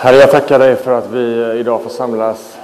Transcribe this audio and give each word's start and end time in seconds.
Herre, 0.00 0.16
jag 0.16 0.30
tackar 0.30 0.58
dig 0.58 0.76
för 0.76 0.92
att 0.92 1.10
vi 1.10 1.58
idag 1.58 1.82
får 1.82 1.90
samlas 1.90 2.56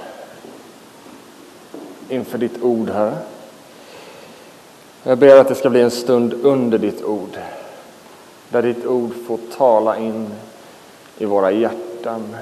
inför 2.09 2.37
ditt 2.37 2.61
ord, 2.61 2.89
Herre. 2.89 3.17
Jag 5.03 5.17
ber 5.17 5.37
att 5.37 5.47
det 5.47 5.55
ska 5.55 5.69
bli 5.69 5.81
en 5.81 5.91
stund 5.91 6.33
under 6.33 6.77
ditt 6.77 7.03
ord, 7.03 7.37
där 8.49 8.61
ditt 8.61 8.85
ord 8.85 9.11
får 9.27 9.39
tala 9.57 9.97
in 9.97 10.27
i 11.17 11.25
våra 11.25 11.51
hjärtan 11.51 12.35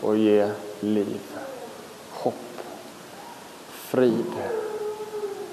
och 0.00 0.16
ge 0.16 0.48
liv, 0.80 1.20
hopp, 2.10 2.34
frid, 3.70 4.32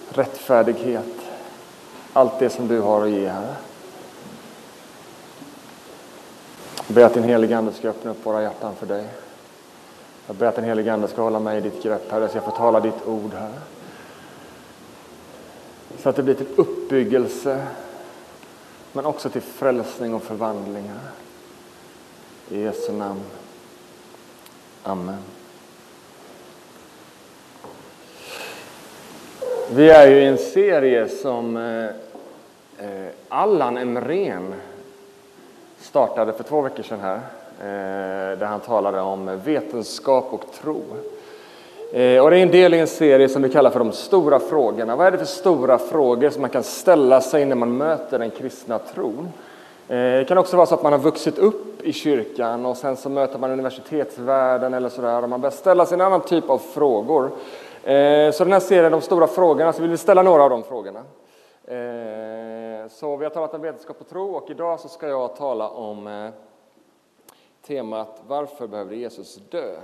rättfärdighet, 0.10 1.16
allt 2.14 2.40
det 2.40 2.50
som 2.50 2.68
du 2.68 2.80
har 2.80 3.04
att 3.04 3.12
ge, 3.12 3.28
Herre. 3.28 3.56
Jag 6.90 6.96
ber 6.96 7.04
att 7.04 7.14
din 7.14 7.24
helige 7.24 7.58
Ande 7.58 7.72
ska 7.74 7.90
öppna 7.90 8.12
upp 8.12 8.26
våra 8.26 8.42
hjärtan 8.42 8.76
för 8.76 8.86
dig. 8.86 9.06
Jag 10.28 10.36
ber 10.36 10.46
att 10.46 10.56
den 10.56 10.64
helige 10.64 10.94
Ande 10.94 11.08
ska 11.08 11.22
hålla 11.22 11.40
mig 11.40 11.58
i 11.58 11.62
ditt 11.62 11.84
grepp, 11.84 12.12
Herre, 12.12 12.30
så 12.30 12.38
jag 12.38 12.44
får 12.44 12.52
tala 12.52 12.80
ditt 12.80 13.06
ord, 13.06 13.34
här. 13.34 13.52
Så 15.98 16.10
att 16.10 16.16
det 16.16 16.24
blir 16.24 16.34
till 16.34 16.48
uppbyggelse, 16.56 17.68
men 18.94 19.06
också 19.06 19.30
till 19.30 19.42
frälsning 19.42 20.14
och 20.14 20.24
förvandling, 20.24 20.84
Herre. 20.88 21.12
I 22.50 22.64
Jesu 22.64 22.92
namn. 22.92 23.22
Amen. 24.84 25.24
Vi 29.72 29.90
är 29.90 30.08
ju 30.08 30.22
i 30.22 30.26
en 30.26 30.38
serie 30.38 31.10
som 31.10 31.58
eh, 31.58 31.86
eh 32.86 33.10
Allan 33.30 33.78
Emrén 33.78 34.54
startade 35.82 36.34
för 36.34 36.44
två 36.44 36.62
veckor 36.62 36.84
sedan 36.84 37.00
här, 37.00 37.16
eh, 37.60 38.38
där 38.38 38.46
han 38.46 38.60
talade 38.60 39.02
om 39.02 39.40
vetenskap 39.44 40.26
och 40.30 40.46
tro. 40.62 40.82
Eh, 41.94 42.24
och 42.24 42.30
det 42.32 42.38
är 42.38 42.44
en 42.44 42.52
del 42.52 42.74
i 42.74 42.80
en 42.80 42.88
serie 42.88 43.30
som 43.30 43.42
vi 43.42 43.50
kallar 43.50 43.70
för 43.70 43.80
de 43.80 43.92
stora 43.92 44.40
frågorna. 44.40 44.96
Vad 44.96 45.08
är 45.08 45.12
det 45.12 45.18
för 45.18 45.26
stora 45.26 45.78
frågor 45.78 46.30
som 46.30 46.42
man 46.42 46.50
kan 46.50 46.64
ställa 46.64 47.22
sig 47.22 47.46
när 47.46 47.56
man 47.56 47.78
möter 47.78 48.20
den 48.20 48.30
kristna 48.30 48.80
tron? 48.80 49.32
Eh, 49.88 49.96
det 49.96 50.26
kan 50.28 50.38
också 50.38 50.58
vara 50.58 50.68
så 50.68 50.76
att 50.76 50.84
man 50.84 50.94
har 50.94 51.00
vuxit 51.00 51.38
upp 51.38 51.82
i 51.82 51.94
kyrkan 51.94 52.66
och 52.66 52.78
sen 52.78 52.98
så 52.98 53.10
möter 53.10 53.40
man 53.40 53.52
universitetsvärlden 53.52 54.74
eller 54.74 54.90
sådär 54.90 55.24
och 55.24 55.30
man 55.30 55.42
börjar 55.42 55.52
ställa 55.52 55.86
sig 55.86 55.96
en 55.96 56.02
annan 56.02 56.22
typ 56.22 56.50
av 56.50 56.58
frågor. 56.58 57.32
Så 58.32 58.44
den 58.44 58.54
här 58.54 58.60
serien, 58.60 58.92
de 58.92 59.02
stora 59.02 59.28
frågorna, 59.28 59.74
så 59.74 59.82
vill 59.82 59.92
vi 59.92 59.98
ställa 59.98 60.22
några 60.22 60.44
av 60.44 60.50
de 60.50 60.64
frågorna. 60.64 61.00
Så 62.90 63.18
vi 63.18 63.26
har 63.26 63.30
talat 63.30 63.54
om 63.54 63.62
vetenskap 63.62 64.02
och 64.02 64.08
tro 64.08 64.36
och 64.36 64.50
idag 64.50 64.80
så 64.80 64.90
ska 64.90 65.08
jag 65.08 65.36
tala 65.36 65.70
om 65.70 66.08
eh, 66.08 66.32
temat 67.62 68.22
Varför 68.28 68.68
behövde 68.68 68.96
Jesus 68.96 69.36
dö? 69.36 69.76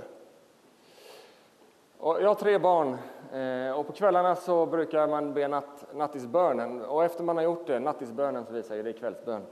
Och 1.98 2.22
jag 2.22 2.28
har 2.28 2.34
tre 2.34 2.58
barn 2.58 2.98
eh, 3.32 3.78
och 3.78 3.86
på 3.86 3.92
kvällarna 3.92 4.36
så 4.36 4.66
brukar 4.66 5.08
man 5.08 5.34
be 5.34 5.48
natt, 5.48 5.84
nattisbönen 5.94 6.84
och 6.84 7.04
efter 7.04 7.24
man 7.24 7.36
har 7.36 7.44
gjort 7.44 7.66
det, 7.66 7.80
nattisbönen 7.80 8.46
som 8.46 8.54
vi 8.54 8.62
säger, 8.62 8.84
det 8.84 8.90
är 8.90 8.98
kvällsbön. 8.98 9.42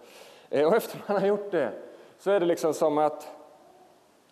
Eh, 0.50 0.66
och 0.66 0.76
efter 0.76 1.02
man 1.06 1.20
har 1.20 1.28
gjort 1.28 1.50
det 1.50 1.72
så 2.18 2.30
är 2.30 2.40
det 2.40 2.46
liksom 2.46 2.74
som 2.74 2.98
att 2.98 3.28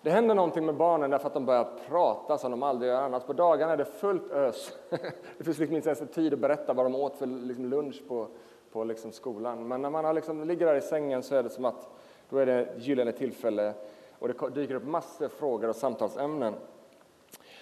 det 0.03 0.11
händer 0.11 0.34
någonting 0.34 0.67
med 0.67 0.75
barnen 0.75 1.11
därför 1.11 1.27
att 1.27 1.34
de 1.34 1.47
börjar 1.47 1.69
prata 1.89 2.39
som 2.39 2.50
de 2.50 2.62
aldrig 2.62 2.91
gör 2.91 3.03
annars. 3.03 3.23
På 3.23 3.33
dagarna 3.33 3.73
är 3.73 3.77
det 3.77 3.84
fullt 3.84 4.31
ös. 4.33 4.73
Det 5.39 5.45
finns 5.45 5.59
liksom 5.59 5.77
inte 5.77 5.89
ens 5.89 6.15
tid 6.15 6.33
att 6.33 6.39
berätta 6.39 6.73
vad 6.73 6.87
de 6.87 6.95
åt 6.95 7.17
för 7.17 7.27
liksom 7.27 7.65
lunch 7.65 8.03
på, 8.09 8.28
på 8.73 8.84
liksom 8.84 9.12
skolan. 9.12 9.69
Men 9.69 9.83
när 9.83 9.91
man 9.91 10.05
har 10.05 10.12
liksom, 10.12 10.45
ligger 10.45 10.67
där 10.67 10.75
i 10.75 10.81
sängen 10.81 11.23
så 11.23 11.34
är 11.34 11.42
det 11.42 11.51
som 11.51 11.65
att 11.65 11.89
då 12.28 12.39
är 12.39 12.47
det 12.47 12.53
ett 12.53 12.87
gyllene 12.87 13.12
tillfälle 13.12 13.75
och 14.19 14.28
det 14.28 14.51
dyker 14.51 14.75
upp 14.75 14.87
massor 14.87 15.25
av 15.25 15.28
frågor 15.28 15.69
och 15.69 15.77
samtalsämnen. 15.77 16.55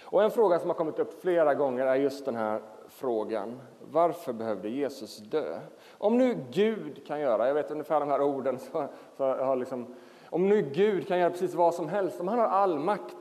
Och 0.01 0.23
en 0.23 0.31
fråga 0.31 0.59
som 0.59 0.69
har 0.69 0.75
kommit 0.75 0.99
upp 0.99 1.21
flera 1.21 1.53
gånger 1.53 1.85
är 1.85 1.95
just 1.95 2.25
den 2.25 2.35
här 2.35 2.61
frågan. 2.87 3.59
Varför 3.91 4.33
behövde 4.33 4.69
Jesus 4.69 5.17
dö? 5.17 5.59
Om 5.97 6.17
nu 6.17 6.37
Gud 6.51 7.07
kan 7.07 7.19
göra, 7.19 7.47
jag 7.47 7.53
vet 7.53 7.71
ungefär 7.71 7.99
de 7.99 8.09
här 8.09 8.21
orden, 8.21 8.59
så, 8.59 8.87
så 9.17 9.23
har 9.23 9.55
liksom, 9.55 9.95
om 10.29 10.49
nu 10.49 10.61
Gud 10.61 11.07
kan 11.07 11.19
göra 11.19 11.29
precis 11.29 11.53
vad 11.53 11.73
som 11.73 11.89
helst, 11.89 12.19
om 12.19 12.27
han 12.27 12.39
har 12.39 12.47
all 12.47 12.79
makt, 12.79 13.15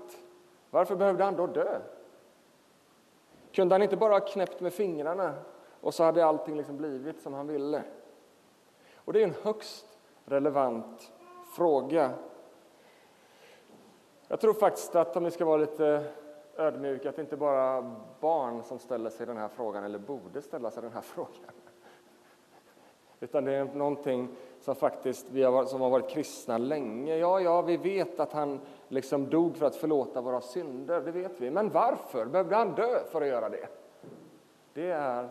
varför 0.71 0.97
behövde 0.97 1.25
han 1.25 1.37
då 1.37 1.47
dö? 1.47 1.81
Kunde 3.53 3.75
han 3.75 3.83
inte 3.83 3.97
bara 3.97 4.12
ha 4.12 4.21
knäppt 4.21 4.61
med 4.61 4.73
fingrarna 4.73 5.34
och 5.81 5.95
så 5.95 6.05
hade 6.05 6.27
allting 6.27 6.57
liksom 6.57 6.77
blivit 6.77 7.21
som 7.21 7.35
han 7.35 7.47
ville. 7.47 7.83
Och 8.95 9.13
det 9.13 9.23
är 9.23 9.25
en 9.25 9.35
högst 9.43 9.99
relevant 10.25 11.13
fråga. 11.57 12.11
Jag 14.29 14.41
tror 14.41 14.55
faktiskt 14.55 14.97
att 14.97 15.17
om 15.17 15.25
vi 15.25 15.31
ska 15.31 15.45
vara 15.45 15.57
lite 15.57 16.05
ödmjuka, 16.57 17.09
att 17.09 17.17
det 17.17 17.23
inte 17.23 17.37
bara 17.37 17.97
barn 18.21 18.63
som 18.63 18.79
ställer 18.79 19.11
sig 19.11 19.27
den 19.27 19.37
här 19.37 19.49
frågan, 19.49 19.85
eller 19.85 19.99
borde 19.99 20.43
ställa 20.43 20.71
sig 20.71 20.83
den 20.83 20.93
här 20.93 21.01
frågan. 21.03 21.53
Utan 23.21 23.45
det 23.45 23.53
är 23.53 23.65
någonting 23.65 24.29
som 24.61 24.75
faktiskt 24.75 25.31
vi 25.31 25.43
har, 25.43 25.65
som 25.65 25.81
har 25.81 25.91
varit 25.91 26.11
kristna 26.11 26.59
länge. 26.59 27.17
Ja, 27.17 27.41
ja, 27.41 27.62
vi 27.62 27.77
vet 27.77 28.21
att 28.21 28.33
han 28.33 28.61
liksom 28.89 29.31
dog 29.31 29.57
för 29.57 29.67
att 29.67 29.77
förlåta 29.77 30.21
våra 30.21 30.41
synder, 30.41 31.01
det 31.01 31.11
vet 31.11 31.41
vi. 31.41 31.51
Men 31.51 31.71
varför 31.71 32.25
behövde 32.25 32.57
han 32.57 32.75
dö 32.75 33.05
för 33.11 33.23
att 33.23 33.29
göra 33.29 33.49
det? 33.49 33.67
Det 34.73 34.91
är 34.91 35.29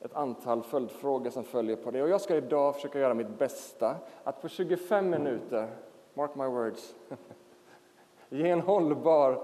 ett 0.00 0.14
antal 0.14 0.62
följdfrågor 0.62 1.30
som 1.30 1.44
följer 1.44 1.76
på 1.76 1.90
det. 1.90 2.02
Och 2.02 2.08
jag 2.08 2.20
ska 2.20 2.36
idag 2.36 2.74
försöka 2.74 2.98
göra 2.98 3.14
mitt 3.14 3.38
bästa 3.38 3.96
att 4.24 4.42
på 4.42 4.48
25 4.48 5.10
minuter, 5.10 5.68
mark 6.14 6.34
my 6.34 6.44
words, 6.44 6.94
ge 8.28 8.50
en 8.50 8.60
hållbar 8.60 9.42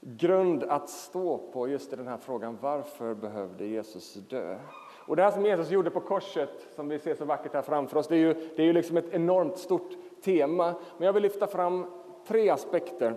grund 0.00 0.62
att 0.62 0.90
stå 0.90 1.38
på 1.38 1.68
just 1.68 1.92
i 1.92 1.96
den 1.96 2.08
här 2.08 2.16
frågan 2.16 2.58
varför 2.60 3.14
behövde 3.14 3.66
Jesus 3.66 4.14
dö? 4.14 4.58
Och 5.06 5.16
det 5.16 5.22
här 5.22 5.30
som 5.30 5.44
Jesus 5.44 5.70
gjorde 5.70 5.90
på 5.90 6.00
korset, 6.00 6.66
som 6.74 6.88
vi 6.88 6.98
ser 6.98 7.14
så 7.14 7.24
vackert 7.24 7.54
här 7.54 7.62
framför 7.62 7.96
oss, 7.96 8.08
det 8.08 8.14
är 8.14 8.18
ju, 8.18 8.34
det 8.34 8.62
är 8.62 8.66
ju 8.66 8.72
liksom 8.72 8.96
ett 8.96 9.14
enormt 9.14 9.58
stort 9.58 9.90
tema. 10.22 10.74
Men 10.96 11.06
jag 11.06 11.12
vill 11.12 11.22
lyfta 11.22 11.46
fram 11.46 11.86
tre 12.26 12.50
aspekter 12.50 13.14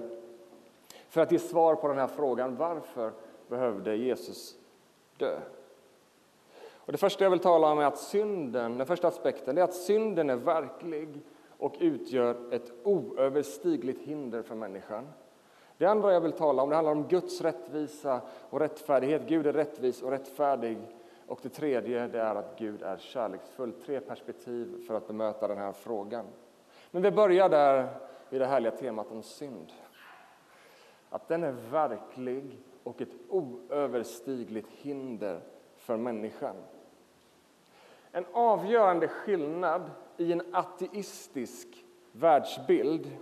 för 1.10 1.22
att 1.22 1.32
ge 1.32 1.40
svar 1.40 1.76
på 1.76 1.88
den 1.88 1.98
här 1.98 2.08
frågan. 2.08 2.56
Varför 2.56 3.12
behövde 3.48 3.96
Jesus 3.96 4.56
dö? 5.18 5.40
Och 6.90 6.94
det 6.94 6.98
första 6.98 7.24
jag 7.24 7.32
vill 7.32 7.40
tala 7.40 7.72
om 7.72 7.80
är 7.80 7.86
att 7.86 7.98
synden, 7.98 8.78
den 8.78 8.88
första 8.88 9.08
aspekten, 9.08 9.58
är 9.58 9.62
att 9.62 9.74
synden 9.74 10.30
är 10.30 10.36
verklig 10.36 11.22
och 11.58 11.76
utgör 11.80 12.54
ett 12.54 12.72
oöverstigligt 12.84 14.02
hinder 14.02 14.42
för 14.42 14.56
människan. 14.56 15.08
Det 15.78 15.86
andra 15.86 16.14
jag 16.14 16.22
vill 16.22 16.32
tala 16.32 16.64
om 16.64 16.70
det 16.70 16.76
handlar 16.76 16.92
om 16.92 17.08
Guds 17.08 17.42
rättvisa 17.42 18.22
och 18.50 18.60
rättfärdighet. 18.60 19.22
Gud 19.28 19.48
är 19.48 19.54
rättvis 19.54 20.02
och 20.02 20.12
rättfärdig. 20.12 20.78
Och 21.28 21.40
det 21.42 21.50
tredje 21.50 22.08
det 22.08 22.22
är 22.22 22.36
att 22.36 22.56
Gud 22.58 22.82
är 22.82 22.98
kärleksfull. 22.98 23.74
Tre 23.86 24.00
perspektiv 24.00 24.86
för 24.88 24.94
att 24.94 25.08
bemöta 25.08 25.48
den 25.48 25.58
här 25.58 25.72
frågan. 25.72 26.26
Men 26.92 27.02
vi 27.02 27.12
börjar 27.12 27.50
där 27.50 27.88
vid 28.30 28.42
det 28.42 28.48
härliga 28.48 28.72
temat 28.72 29.12
om 29.12 29.24
synd. 29.24 29.72
Att 31.10 31.28
den 31.28 31.44
är 31.44 31.56
verklig 31.72 32.64
och 32.84 33.02
ett 33.02 33.14
oöverstigligt 33.30 34.70
hinder 34.70 35.42
för 35.78 35.98
människan. 35.98 36.56
En 38.12 38.26
avgörande 38.34 39.08
skillnad 39.08 39.92
i 40.18 40.32
en 40.32 40.42
ateistisk 40.52 41.86
världsbild 42.12 43.18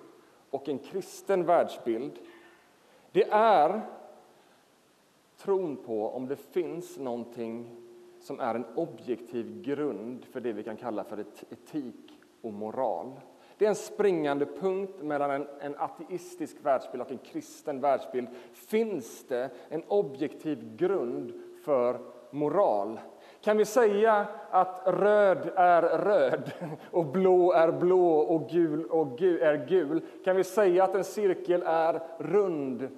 och 0.49 0.69
en 0.69 0.79
kristen 0.79 1.45
världsbild 1.45 2.19
det 3.11 3.29
är 3.31 3.81
tron 5.37 5.77
på 5.77 6.09
om 6.09 6.27
det 6.27 6.35
finns 6.35 6.97
någonting 6.97 7.75
som 8.19 8.39
är 8.39 8.55
en 8.55 8.65
objektiv 8.75 9.61
grund 9.61 10.25
för 10.25 10.39
det 10.39 10.53
vi 10.53 10.63
kan 10.63 10.77
kalla 10.77 11.03
för 11.03 11.19
etik 11.19 12.19
och 12.41 12.53
moral. 12.53 13.19
Det 13.57 13.65
är 13.65 13.69
en 13.69 13.75
springande 13.75 14.45
punkt 14.45 15.01
mellan 15.01 15.31
en, 15.31 15.47
en 15.59 15.75
ateistisk 15.75 16.57
världsbild 16.61 17.01
och 17.01 17.11
en 17.11 17.17
kristen 17.17 17.81
världsbild. 17.81 18.27
Finns 18.53 19.27
det 19.27 19.49
en 19.69 19.83
objektiv 19.87 20.75
grund 20.75 21.33
för 21.65 21.99
moral? 22.31 22.99
Kan 23.47 23.57
vi 23.57 23.65
säga 23.65 24.27
att 24.49 24.81
röd 24.85 25.51
är 25.55 25.81
röd 25.81 26.51
och 26.91 27.05
blå 27.05 27.51
är 27.51 27.71
blå 27.71 28.19
och 28.19 28.49
gul 28.49 28.85
och 28.85 29.17
gul 29.17 29.41
är 29.41 29.65
gul? 29.67 30.01
Kan 30.23 30.35
vi 30.35 30.43
säga 30.43 30.83
att 30.83 30.95
en 30.95 31.03
cirkel 31.03 31.63
är 31.65 32.01
rund 32.17 32.89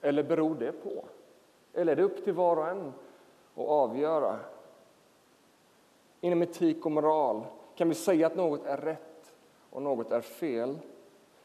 eller 0.00 0.22
beror 0.22 0.54
det 0.54 0.72
på? 0.72 1.04
Eller 1.74 1.92
är 1.92 1.96
det 1.96 2.02
upp 2.02 2.24
till 2.24 2.32
var 2.32 2.56
och 2.56 2.68
en 2.68 2.92
att 3.54 3.68
avgöra? 3.68 4.38
Inom 6.20 6.42
etik 6.42 6.86
och 6.86 6.92
moral, 6.92 7.46
kan 7.74 7.88
vi 7.88 7.94
säga 7.94 8.26
att 8.26 8.36
något 8.36 8.66
är 8.66 8.76
rätt 8.76 9.34
och 9.70 9.82
något 9.82 10.12
är 10.12 10.20
fel? 10.20 10.78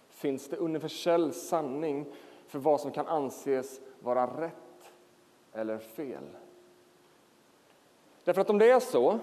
Finns 0.10 0.50
det 0.50 0.58
universell 0.58 1.34
sanning 1.34 2.06
för 2.48 2.60
vad 2.60 2.82
som 2.82 2.92
kan 2.92 3.08
anses 3.08 3.82
vara 4.00 4.42
rätt 4.42 4.92
eller 5.54 5.78
fel? 5.78 6.24
Därför 8.30 8.42
att 8.42 8.50
om 8.50 8.58
det 8.58 8.70
är 8.70 8.80
så 8.80 9.20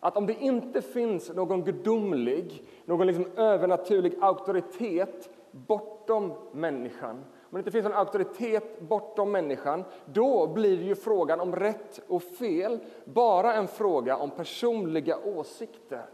att 0.00 0.16
om 0.16 0.26
det 0.26 0.34
inte 0.34 0.82
finns 0.82 1.30
någon 1.34 1.64
gudomlig, 1.64 2.62
någon 2.84 3.06
liksom 3.06 3.26
övernaturlig 3.36 4.14
auktoritet 4.20 5.30
bortom 5.50 6.32
människan, 6.52 7.16
om 7.16 7.50
det 7.50 7.58
inte 7.58 7.70
finns 7.70 7.84
någon 7.84 7.92
auktoritet 7.92 8.80
bortom 8.80 9.32
människan, 9.32 9.84
då 10.04 10.46
blir 10.46 10.82
ju 10.82 10.94
frågan 10.94 11.40
om 11.40 11.56
rätt 11.56 12.00
och 12.08 12.22
fel 12.22 12.78
bara 13.04 13.54
en 13.54 13.68
fråga 13.68 14.16
om 14.16 14.30
personliga 14.30 15.18
åsikter. 15.24 16.06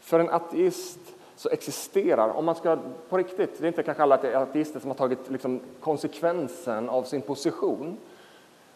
För 0.00 0.20
en 0.20 0.30
ateist 0.30 1.00
så 1.40 1.48
existerar, 1.48 2.28
om 2.28 2.44
man 2.44 2.54
ska 2.54 2.78
på 3.08 3.18
riktigt, 3.18 3.58
det 3.58 3.64
är 3.64 3.68
inte 3.68 3.82
kanske 3.82 4.02
alla 4.02 4.14
ateister 4.14 4.80
som 4.80 4.90
har 4.90 4.96
tagit 4.96 5.18
liksom 5.30 5.60
konsekvensen 5.80 6.88
av 6.88 7.02
sin 7.02 7.22
position, 7.22 7.96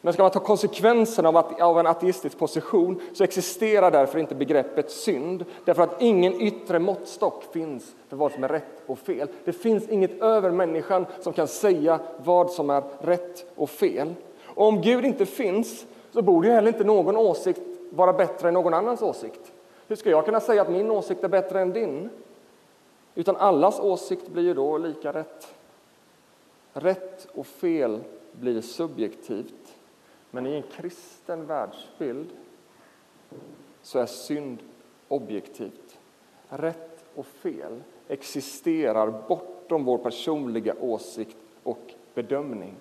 men 0.00 0.12
ska 0.12 0.22
man 0.22 0.30
ta 0.30 0.40
konsekvensen 0.40 1.26
av, 1.26 1.36
att, 1.36 1.60
av 1.60 1.78
en 1.78 1.86
ateistisk 1.86 2.38
position 2.38 3.00
så 3.12 3.24
existerar 3.24 3.90
därför 3.90 4.18
inte 4.18 4.34
begreppet 4.34 4.90
synd, 4.90 5.44
därför 5.64 5.82
att 5.82 6.02
ingen 6.02 6.40
yttre 6.40 6.78
måttstock 6.78 7.44
finns 7.52 7.94
för 8.08 8.16
vad 8.16 8.32
som 8.32 8.44
är 8.44 8.48
rätt 8.48 8.82
och 8.86 8.98
fel. 8.98 9.28
Det 9.44 9.52
finns 9.52 9.88
inget 9.88 10.22
över 10.22 10.50
människan 10.50 11.06
som 11.20 11.32
kan 11.32 11.48
säga 11.48 12.00
vad 12.24 12.50
som 12.50 12.70
är 12.70 12.82
rätt 13.00 13.46
och 13.56 13.70
fel. 13.70 14.14
Och 14.44 14.66
om 14.66 14.80
Gud 14.80 15.04
inte 15.04 15.26
finns 15.26 15.86
så 16.12 16.22
borde 16.22 16.48
ju 16.48 16.54
heller 16.54 16.68
inte 16.68 16.84
någon 16.84 17.16
åsikt 17.16 17.60
vara 17.90 18.12
bättre 18.12 18.48
än 18.48 18.54
någon 18.54 18.74
annans 18.74 19.02
åsikt. 19.02 19.52
Hur 19.88 19.96
ska 19.96 20.10
jag 20.10 20.24
kunna 20.24 20.40
säga 20.40 20.62
att 20.62 20.70
min 20.70 20.90
åsikt 20.90 21.24
är 21.24 21.28
bättre 21.28 21.60
än 21.60 21.72
din? 21.72 22.10
Utan 23.14 23.36
allas 23.36 23.80
åsikt 23.80 24.28
blir 24.28 24.42
ju 24.42 24.54
då 24.54 24.78
lika 24.78 25.12
rätt. 25.12 25.54
Rätt 26.72 27.28
och 27.34 27.46
fel 27.46 28.00
blir 28.32 28.60
subjektivt. 28.60 29.74
Men 30.30 30.46
i 30.46 30.54
en 30.54 30.62
kristen 30.62 31.46
världsbild 31.46 32.28
så 33.82 33.98
är 33.98 34.06
synd 34.06 34.58
objektivt. 35.08 35.98
Rätt 36.48 37.04
och 37.14 37.26
fel 37.26 37.82
existerar 38.08 39.22
bortom 39.28 39.84
vår 39.84 39.98
personliga 39.98 40.74
åsikt 40.80 41.36
och 41.62 41.94
bedömning. 42.14 42.74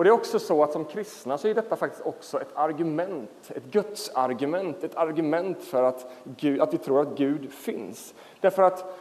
Och 0.00 0.04
det 0.04 0.10
är 0.10 0.14
också 0.14 0.38
så 0.38 0.62
att 0.62 0.72
som 0.72 0.84
kristna 0.84 1.38
så 1.38 1.48
är 1.48 1.54
detta 1.54 1.76
faktiskt 1.76 2.06
också 2.06 2.40
ett 2.40 2.48
argument, 2.54 3.50
ett 3.54 3.64
Guds 3.64 4.10
argument, 4.14 4.84
ett 4.84 4.96
argument 4.96 5.62
för 5.62 5.82
att, 5.82 6.10
Gud, 6.24 6.60
att 6.60 6.74
vi 6.74 6.78
tror 6.78 7.00
att 7.00 7.16
Gud 7.18 7.52
finns. 7.52 8.14
Därför 8.40 8.62
att 8.62 9.00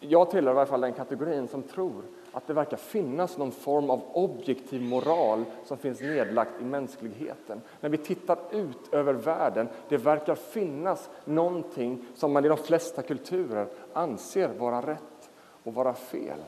jag 0.00 0.30
tillhör 0.30 0.54
i 0.54 0.56
alla 0.56 0.66
fall 0.66 0.80
den 0.80 0.92
kategorin 0.92 1.48
som 1.48 1.62
tror 1.62 2.02
att 2.32 2.46
det 2.46 2.52
verkar 2.52 2.76
finnas 2.76 3.38
någon 3.38 3.52
form 3.52 3.90
av 3.90 4.02
objektiv 4.12 4.82
moral 4.82 5.44
som 5.64 5.78
finns 5.78 6.00
nedlagt 6.00 6.60
i 6.60 6.64
mänskligheten. 6.64 7.60
När 7.80 7.88
vi 7.88 7.98
tittar 7.98 8.38
ut 8.50 8.94
över 8.94 9.14
världen, 9.14 9.68
det 9.88 9.96
verkar 9.96 10.34
finnas 10.34 11.10
någonting 11.24 12.06
som 12.14 12.32
man 12.32 12.44
i 12.44 12.48
de 12.48 12.56
flesta 12.58 13.02
kulturer 13.02 13.66
anser 13.92 14.48
vara 14.48 14.80
rätt 14.80 15.30
och 15.64 15.74
vara 15.74 15.94
fel. 15.94 16.40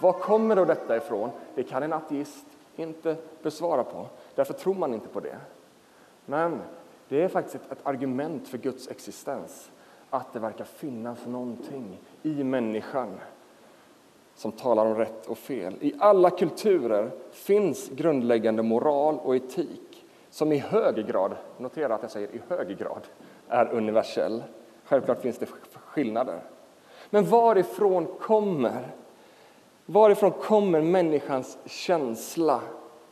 Var 0.00 0.12
kommer 0.12 0.56
då 0.56 0.64
detta 0.64 0.96
ifrån? 0.96 1.30
Det 1.54 1.62
kan 1.62 1.82
en 1.82 1.92
ateist 1.92 2.46
inte 2.76 3.16
besvara 3.42 3.84
på. 3.84 4.06
Därför 4.34 4.54
tror 4.54 4.74
man 4.74 4.94
inte 4.94 5.08
på 5.08 5.20
det. 5.20 5.36
Men 6.26 6.60
det 7.08 7.22
är 7.22 7.28
faktiskt 7.28 7.72
ett 7.72 7.86
argument 7.86 8.48
för 8.48 8.58
Guds 8.58 8.88
existens 8.88 9.70
att 10.10 10.32
det 10.32 10.38
verkar 10.38 10.64
finnas 10.64 11.26
någonting 11.26 12.00
i 12.22 12.44
människan 12.44 13.20
som 14.34 14.52
talar 14.52 14.86
om 14.86 14.94
rätt 14.94 15.26
och 15.26 15.38
fel. 15.38 15.74
I 15.80 15.94
alla 15.98 16.30
kulturer 16.30 17.10
finns 17.32 17.88
grundläggande 17.88 18.62
moral 18.62 19.18
och 19.18 19.36
etik 19.36 20.04
som 20.30 20.52
i 20.52 20.58
hög 20.58 21.06
grad, 21.06 21.36
notera 21.58 21.94
att 21.94 22.02
jag 22.02 22.10
säger 22.10 22.28
i 22.28 22.40
hög 22.48 22.78
grad, 22.78 23.00
är 23.48 23.72
universell. 23.72 24.42
Självklart 24.84 25.20
finns 25.20 25.38
det 25.38 25.46
skillnader. 25.74 26.40
Men 27.10 27.24
varifrån 27.24 28.06
kommer, 28.20 28.86
varifrån 29.86 30.30
kommer 30.30 30.80
människans 30.80 31.58
känsla 31.64 32.60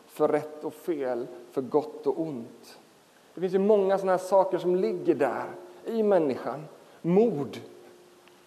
för 0.06 0.28
rätt 0.28 0.64
och 0.64 0.74
fel, 0.74 1.26
för 1.50 1.62
gott 1.62 2.06
och 2.06 2.20
ont? 2.20 2.78
Det 3.34 3.40
finns 3.40 3.54
ju 3.54 3.58
många 3.58 3.98
sådana 3.98 4.18
saker 4.18 4.58
som 4.58 4.76
ligger 4.76 5.14
där 5.14 5.44
i 5.84 6.02
människan. 6.02 6.64
Mord, 7.02 7.56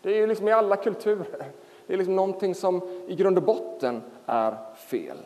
det 0.01 0.09
är 0.09 0.15
ju 0.15 0.27
liksom 0.27 0.47
i 0.47 0.51
alla 0.51 0.75
kulturer. 0.75 1.51
Det 1.87 1.93
är 1.93 1.97
liksom 1.97 2.15
någonting 2.15 2.55
som 2.55 2.81
i 3.07 3.15
grund 3.15 3.37
och 3.37 3.43
botten 3.43 4.01
är 4.25 4.57
fel. 4.75 5.17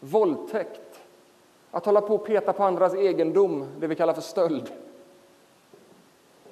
Våldtäkt, 0.00 1.00
att 1.70 1.86
hålla 1.86 2.00
på 2.00 2.14
och 2.14 2.26
peta 2.26 2.52
på 2.52 2.64
andras 2.64 2.94
egendom, 2.94 3.66
det 3.78 3.86
vi 3.86 3.94
kallar 3.94 4.14
för 4.14 4.20
stöld. 4.20 4.72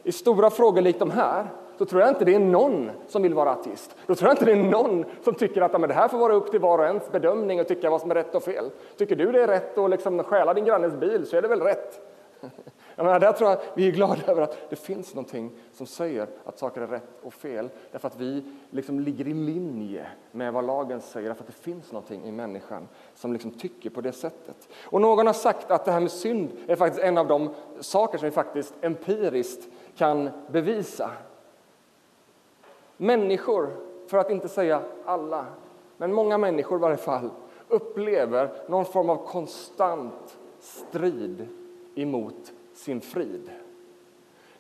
I 0.03 0.12
stora 0.12 0.50
frågor 0.50 0.81
likt 0.81 0.99
de 0.99 1.11
här 1.11 1.49
då 1.79 1.85
tror 1.85 2.00
jag 2.00 2.11
inte 2.11 2.25
det 2.25 2.35
är 2.35 2.38
någon 2.38 2.91
som 3.09 3.23
vill 3.23 3.35
vara 3.35 3.53
artist. 3.53 3.97
Då 4.06 4.15
tror 4.15 4.29
jag 4.29 4.32
inte 4.32 4.44
det 4.44 4.53
är 4.53 4.71
någon 4.71 5.05
som 5.25 5.35
tycker 5.35 5.61
att 5.61 5.81
men 5.81 5.88
det 5.88 5.94
här 5.94 6.09
får 6.09 6.19
vara 6.19 6.32
upp 6.32 6.50
till 6.50 6.61
var 6.61 6.79
och 6.79 6.85
ens 6.85 7.12
bedömning 7.12 7.61
och 7.61 7.69
tycka 7.69 7.91
vad 7.91 8.00
som 8.00 8.11
är 8.11 8.15
rätt 8.15 8.35
och 8.35 8.43
fel. 8.43 8.71
Tycker 8.97 9.17
du 9.17 9.32
det 9.32 9.43
är 9.43 9.47
rätt 9.47 9.79
att 9.79 9.91
liksom 9.91 10.23
stjäla 10.23 10.55
din 10.55 10.65
grannes 10.65 10.94
bil 10.94 11.26
så 11.26 11.37
är 11.37 11.43
det 11.43 11.49
väl 11.49 11.61
rätt. 11.61 12.00
Jag 12.97 13.05
menar, 13.05 13.21
där 13.21 13.32
tror 13.32 13.50
jag 13.50 13.59
vi 13.75 13.88
är 13.88 13.93
glada 13.93 14.23
över 14.26 14.43
att 14.43 14.71
det 14.71 14.76
finns 14.76 15.15
någonting 15.15 15.50
som 15.73 15.87
säger 15.87 16.26
att 16.44 16.59
saker 16.59 16.81
är 16.81 16.87
rätt 16.87 17.21
och 17.23 17.35
fel. 17.35 17.69
Därför 17.93 18.09
att 18.09 18.17
vi 18.17 18.43
liksom 18.71 19.00
ligger 19.00 19.29
i 19.29 19.35
linje 19.35 20.06
med 20.32 20.53
vad 20.53 20.67
lagen 20.67 21.00
säger. 21.00 21.29
Därför 21.29 21.43
att 21.43 21.47
det 21.47 21.62
finns 21.62 21.93
någonting 21.93 22.25
i 22.25 22.32
människan 22.32 22.88
som 23.15 23.32
liksom 23.32 23.50
tycker 23.50 23.91
på 23.91 24.00
det 24.00 24.12
sättet. 24.12 24.69
Och 24.85 25.00
någon 25.00 25.26
har 25.26 25.35
sagt 25.35 25.71
att 25.71 25.85
det 25.85 25.93
här 25.93 26.00
med 26.00 26.11
synd 26.11 26.50
är 26.67 26.76
faktiskt 26.76 27.05
en 27.05 27.19
av 27.19 27.26
de 27.26 27.55
saker 27.81 28.19
som 28.19 28.25
vi 28.25 28.31
faktiskt 28.31 28.75
empiriskt 28.81 29.69
kan 29.97 30.31
bevisa. 30.49 31.11
Människor, 32.96 33.70
för 34.06 34.19
att 34.19 34.31
inte 34.31 34.49
säga 34.49 34.82
alla, 35.05 35.46
men 35.96 36.12
många 36.12 36.38
människor 36.38 36.79
i 36.79 36.81
varje 36.81 36.96
fall, 36.96 37.31
upplever 37.69 38.50
någon 38.69 38.85
form 38.85 39.11
av 39.11 39.26
konstant 39.26 40.38
strid 40.61 41.49
emot 41.94 42.52
sin 42.75 43.00
frid. 43.00 43.50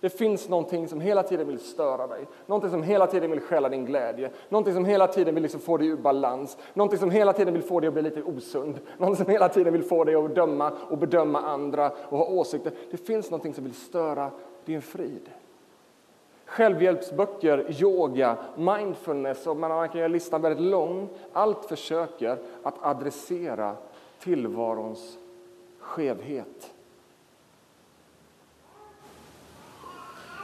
Det 0.00 0.10
finns 0.10 0.48
någonting 0.48 0.88
som 0.88 1.00
hela 1.00 1.22
tiden 1.22 1.46
vill 1.46 1.58
störa 1.58 2.06
dig, 2.06 2.26
någonting 2.46 2.70
som 2.70 2.82
hela 2.82 3.06
tiden 3.06 3.30
vill 3.30 3.40
stjäla 3.40 3.68
din 3.68 3.84
glädje, 3.84 4.30
någonting 4.48 4.74
som 4.74 4.84
hela 4.84 5.06
tiden 5.06 5.34
vill 5.34 5.42
liksom 5.42 5.60
få 5.60 5.76
dig 5.76 5.86
ur 5.86 5.96
balans, 5.96 6.56
någonting 6.74 6.98
som 6.98 7.10
hela 7.10 7.32
tiden 7.32 7.54
vill 7.54 7.62
få 7.62 7.80
dig 7.80 7.88
att 7.88 7.94
bli 7.94 8.02
lite 8.02 8.22
osund, 8.22 8.78
någonting 8.98 9.24
som 9.24 9.32
hela 9.32 9.48
tiden 9.48 9.72
vill 9.72 9.82
få 9.82 10.04
dig 10.04 10.14
att 10.14 10.34
döma 10.34 10.72
och 10.90 10.98
bedöma 10.98 11.40
andra 11.40 11.92
och 12.08 12.18
ha 12.18 12.26
åsikter. 12.26 12.72
Det 12.90 12.96
finns 12.96 13.30
någonting 13.30 13.54
som 13.54 13.64
vill 13.64 13.74
störa 13.74 14.30
din 14.64 14.82
frid. 14.82 15.30
Självhjälpsböcker, 16.54 17.82
yoga, 17.82 18.36
mindfulness, 18.56 19.46
och 19.46 19.56
man 19.56 19.88
kan 19.88 19.98
göra 19.98 20.08
listan 20.08 20.42
väldigt 20.42 20.66
lång. 20.66 21.08
Allt 21.32 21.64
försöker 21.64 22.38
att 22.62 22.74
adressera 22.80 23.76
tillvarons 24.18 25.18
skevhet. 25.78 26.72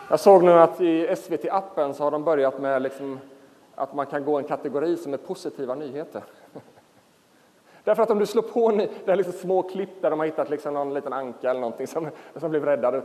Jag 0.08 0.20
såg 0.20 0.42
nu 0.42 0.52
att 0.52 0.80
i 0.80 1.16
SVT-appen 1.16 1.94
så 1.94 2.04
har 2.04 2.10
de 2.10 2.24
börjat 2.24 2.60
med 2.60 2.82
liksom 2.82 3.18
att 3.74 3.94
man 3.94 4.06
kan 4.06 4.24
gå 4.24 4.38
en 4.38 4.44
kategori 4.44 4.96
som 4.96 5.12
är 5.12 5.18
positiva 5.18 5.74
nyheter. 5.74 6.22
Därför 7.84 8.02
att 8.02 8.10
om 8.10 8.18
du 8.18 8.26
slår 8.26 8.42
på 8.42 8.70
det 9.04 9.12
är 9.12 9.16
liksom 9.16 9.32
små 9.32 9.62
klipp 9.62 10.02
där 10.02 10.10
de 10.10 10.18
har 10.18 10.26
hittat 10.26 10.50
liksom 10.50 10.74
någon 10.74 10.94
liten 10.94 11.12
anka 11.12 11.50
eller 11.50 11.60
någonting 11.60 11.86
som, 11.86 12.08
som 12.36 12.50
blev 12.50 12.64
räddad. 12.64 13.02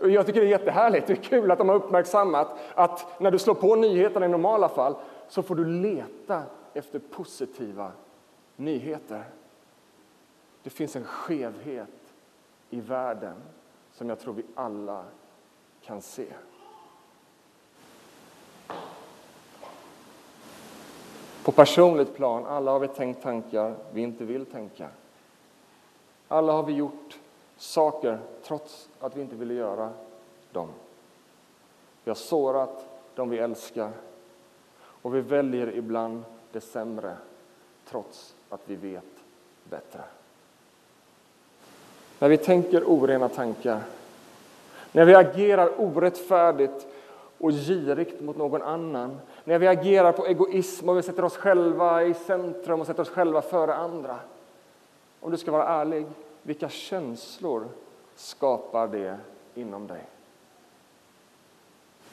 Jag 0.00 0.26
tycker 0.26 0.40
det 0.40 0.46
är 0.46 0.50
jättehärligt, 0.50 1.06
det 1.06 1.12
är 1.12 1.22
kul 1.22 1.50
att 1.50 1.58
de 1.58 1.68
har 1.68 1.76
uppmärksammat 1.76 2.48
att 2.74 3.20
när 3.20 3.30
du 3.30 3.38
slår 3.38 3.54
på 3.54 3.76
nyheterna 3.76 4.26
i 4.26 4.28
normala 4.28 4.68
fall 4.68 4.94
så 5.28 5.42
får 5.42 5.54
du 5.54 5.64
leta 5.64 6.42
efter 6.74 6.98
positiva 6.98 7.92
nyheter. 8.56 9.24
Det 10.62 10.70
finns 10.70 10.96
en 10.96 11.04
skevhet 11.04 11.88
i 12.70 12.80
världen 12.80 13.34
som 13.92 14.08
jag 14.08 14.20
tror 14.20 14.34
vi 14.34 14.44
alla 14.54 15.04
kan 15.82 16.02
se. 16.02 16.26
På 21.44 21.52
personligt 21.52 22.14
plan, 22.14 22.46
alla 22.46 22.70
har 22.70 22.78
vi 22.78 22.88
tänkt 22.88 23.22
tankar 23.22 23.74
vi 23.92 24.00
inte 24.00 24.24
vill 24.24 24.46
tänka. 24.46 24.88
Alla 26.28 26.52
har 26.52 26.62
vi 26.62 26.72
gjort 26.72 27.18
saker 27.56 28.18
trots 28.42 28.88
att 29.00 29.16
vi 29.16 29.20
inte 29.20 29.36
ville 29.36 29.54
göra 29.54 29.90
dem. 30.52 30.68
Vi 32.04 32.10
har 32.10 32.14
sårat 32.14 32.86
dem 33.14 33.30
vi 33.30 33.38
älskar 33.38 33.90
och 34.76 35.14
vi 35.14 35.20
väljer 35.20 35.76
ibland 35.76 36.24
det 36.52 36.60
sämre 36.60 37.16
trots 37.88 38.34
att 38.48 38.60
vi 38.64 38.74
vet 38.76 39.04
bättre. 39.64 40.00
När 42.18 42.28
vi 42.28 42.36
tänker 42.36 42.84
orena 42.84 43.28
tankar 43.28 43.80
när 44.94 45.04
vi 45.04 45.14
agerar 45.14 45.80
orättfärdigt 45.80 46.86
och 47.38 47.50
girigt 47.52 48.20
mot 48.20 48.36
någon 48.36 48.62
annan, 48.62 49.20
när 49.44 49.58
vi 49.58 49.66
agerar 49.66 50.12
på 50.12 50.26
egoism 50.26 50.88
och 50.88 50.98
vi 50.98 51.02
sätter 51.02 51.24
oss 51.24 51.36
själva 51.36 52.02
i 52.04 52.14
centrum 52.14 52.80
och 52.80 52.86
sätter 52.86 53.02
oss 53.02 53.10
själva 53.10 53.42
före 53.42 53.74
andra. 53.74 54.18
Om 55.20 55.30
du 55.30 55.36
ska 55.36 55.52
vara 55.52 55.68
ärlig, 55.68 56.06
vilka 56.42 56.68
känslor 56.68 57.68
skapar 58.14 58.88
det 58.88 59.18
inom 59.54 59.86
dig? 59.86 60.02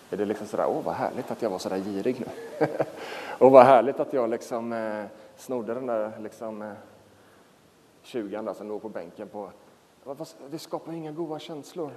Är 0.09 0.17
det 0.17 0.25
liksom 0.25 0.47
sådär, 0.47 0.65
åh 0.67 0.83
vad 0.83 0.95
härligt 0.95 1.31
att 1.31 1.41
jag 1.41 1.49
var 1.49 1.59
sådär 1.59 1.77
girig 1.77 2.19
nu. 2.19 2.67
och 3.37 3.51
vad 3.51 3.65
härligt 3.65 3.99
att 3.99 4.13
jag 4.13 4.29
liksom 4.29 4.73
eh, 4.73 5.05
snodde 5.37 5.73
den 5.73 5.85
där 5.85 6.11
liksom, 6.19 6.61
eh, 6.61 6.71
20 8.01 8.53
som 8.53 8.67
låg 8.67 8.81
på 8.81 8.89
bänken. 8.89 9.27
På, 9.27 9.49
det 10.49 10.59
skapar 10.59 10.93
inga 10.93 11.11
goda 11.11 11.39
känslor. 11.39 11.91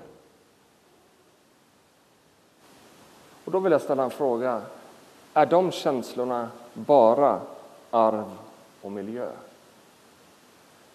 Och 3.44 3.52
då 3.52 3.58
vill 3.58 3.72
jag 3.72 3.80
ställa 3.80 4.04
en 4.04 4.10
fråga. 4.10 4.62
Är 5.36 5.46
de 5.46 5.70
känslorna 5.70 6.50
bara 6.74 7.40
arv 7.90 8.38
och 8.82 8.92
miljö? 8.92 9.30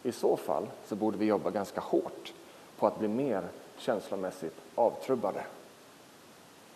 I 0.03 0.11
så 0.11 0.37
fall 0.37 0.67
så 0.85 0.95
borde 0.95 1.17
vi 1.17 1.25
jobba 1.25 1.49
ganska 1.49 1.81
hårt 1.81 2.33
på 2.77 2.87
att 2.87 2.99
bli 2.99 3.07
mer 3.07 3.43
känslomässigt 3.77 4.55
avtrubbade. 4.75 5.43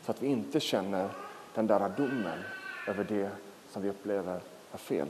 Så 0.05 0.11
att 0.11 0.23
vi 0.23 0.27
inte 0.27 0.59
känner 0.59 1.09
den 1.55 1.67
där 1.67 1.91
domen 1.97 2.39
över 2.87 3.03
det 3.03 3.29
som 3.71 3.81
vi 3.81 3.89
upplever 3.89 4.39
är 4.71 4.77
fel. 4.77 5.07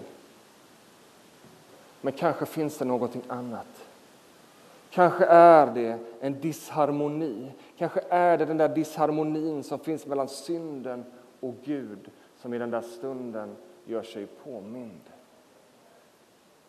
Men 2.01 2.13
kanske 2.13 2.45
finns 2.45 2.77
det 2.77 2.85
någonting 2.85 3.23
annat. 3.27 3.85
Kanske 4.89 5.25
är 5.25 5.67
det 5.67 5.99
en 6.19 6.41
disharmoni. 6.41 7.51
Kanske 7.77 8.01
är 8.09 8.37
det 8.37 8.45
den 8.45 8.57
där 8.57 8.69
disharmonin 8.69 9.63
som 9.63 9.79
finns 9.79 10.05
mellan 10.05 10.29
synden 10.29 11.05
och 11.39 11.55
Gud 11.63 12.09
som 12.43 12.53
i 12.53 12.57
den 12.57 12.71
där 12.71 12.81
stunden 12.81 13.55
gör 13.85 14.03
sig 14.03 14.25
påmind. 14.25 15.01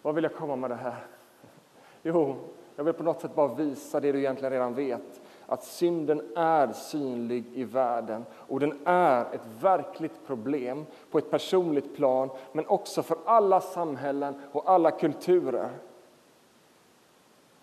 Vad 0.02 0.14
vill 0.14 0.25
jag 0.25 0.35
komma 0.35 0.57
med 0.57 0.71
det 0.71 0.75
här? 0.75 1.07
Jo, 2.02 2.37
jag 2.76 2.85
vill 2.85 2.95
på 2.95 3.02
något 3.02 3.21
sätt 3.21 3.35
bara 3.35 3.54
visa 3.54 4.00
det 4.00 4.12
du 4.12 4.19
egentligen 4.19 4.52
redan 4.52 4.75
vet. 4.75 5.21
Att 5.47 5.64
synden 5.64 6.37
är 6.37 6.73
synlig 6.73 7.45
i 7.54 7.64
världen 7.64 8.25
och 8.33 8.61
den 8.61 8.78
är 8.85 9.35
ett 9.35 9.47
verkligt 9.61 10.26
problem 10.26 10.87
på 11.11 11.19
ett 11.19 11.31
personligt 11.31 11.97
plan 11.97 12.31
men 12.52 12.66
också 12.66 13.02
för 13.02 13.19
alla 13.25 13.61
samhällen 13.61 14.35
och 14.52 14.71
alla 14.71 14.90
kulturer. 14.90 15.71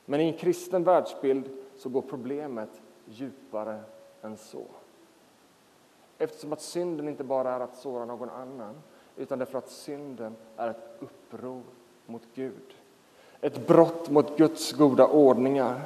Men 0.06 0.22
i 0.22 0.28
en 0.28 0.38
kristen 0.38 0.84
världsbild 0.84 1.50
så 1.78 1.90
går 1.90 2.02
problemet 2.02 2.82
djupare 3.06 3.80
än 4.22 4.38
så. 4.38 4.66
Eftersom 6.22 6.54
att 6.54 6.62
synden 6.62 7.08
inte 7.08 7.24
bara 7.24 7.56
är 7.56 7.60
att 7.60 7.78
såra 7.78 8.06
någon 8.06 8.30
annan 8.30 8.76
utan 9.18 9.40
därför 9.40 9.58
att 9.58 9.70
synden 9.70 10.36
är 10.58 10.70
ett 10.70 10.98
uppror 11.00 11.62
mot 12.06 12.22
Gud. 12.36 12.76
Ett 13.42 13.68
brott 13.68 14.10
mot 14.10 14.38
Guds 14.38 14.72
goda 14.72 15.08
ordningar. 15.08 15.82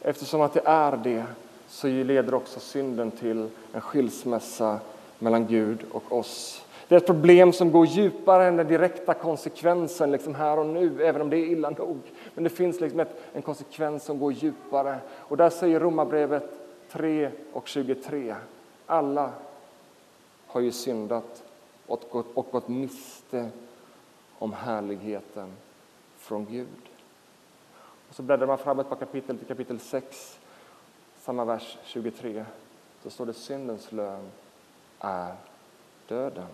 Eftersom 0.00 0.40
att 0.40 0.54
det 0.54 0.62
är 0.64 0.96
det 0.96 1.24
så 1.68 1.86
leder 1.86 2.34
också 2.34 2.60
synden 2.60 3.10
till 3.10 3.48
en 3.72 3.80
skilsmässa 3.80 4.80
mellan 5.18 5.46
Gud 5.46 5.84
och 5.92 6.12
oss. 6.12 6.64
Det 6.88 6.94
är 6.94 7.00
ett 7.00 7.06
problem 7.06 7.52
som 7.52 7.72
går 7.72 7.86
djupare 7.86 8.46
än 8.46 8.56
den 8.56 8.68
direkta 8.68 9.14
konsekvensen 9.14 10.10
liksom 10.10 10.34
här 10.34 10.58
och 10.58 10.66
nu, 10.66 11.02
även 11.02 11.22
om 11.22 11.30
det 11.30 11.36
är 11.36 11.46
illa 11.46 11.70
nog. 11.70 11.98
Men 12.34 12.44
det 12.44 12.50
finns 12.50 12.80
liksom 12.80 13.00
ett, 13.00 13.20
en 13.32 13.42
konsekvens 13.42 14.04
som 14.04 14.18
går 14.18 14.32
djupare. 14.32 14.98
Och 15.12 15.36
där 15.36 15.50
säger 15.50 15.80
Romarbrevet 15.80 16.50
3 16.90 17.30
och 17.52 17.68
23. 17.68 18.34
Alla 18.92 19.32
har 20.46 20.60
ju 20.60 20.72
syndat 20.72 21.42
och 21.86 22.26
gått, 22.50 22.68
miste 22.68 23.50
om 24.38 24.52
härligheten 24.52 25.52
från 26.16 26.44
Gud. 26.44 26.68
Och 28.08 28.14
så 28.14 28.22
bläddrar 28.22 28.46
man 28.46 28.58
fram 28.58 28.78
ett 28.78 28.88
par 28.88 28.96
kapitel 28.96 29.38
till 29.38 29.46
kapitel 29.46 29.80
6, 29.80 30.38
samma 31.20 31.44
vers 31.44 31.78
23. 31.84 32.44
Då 33.02 33.10
står 33.10 33.26
det 33.26 33.32
syndens 33.32 33.92
lön 33.92 34.30
är 34.98 35.34
döden. 36.08 36.48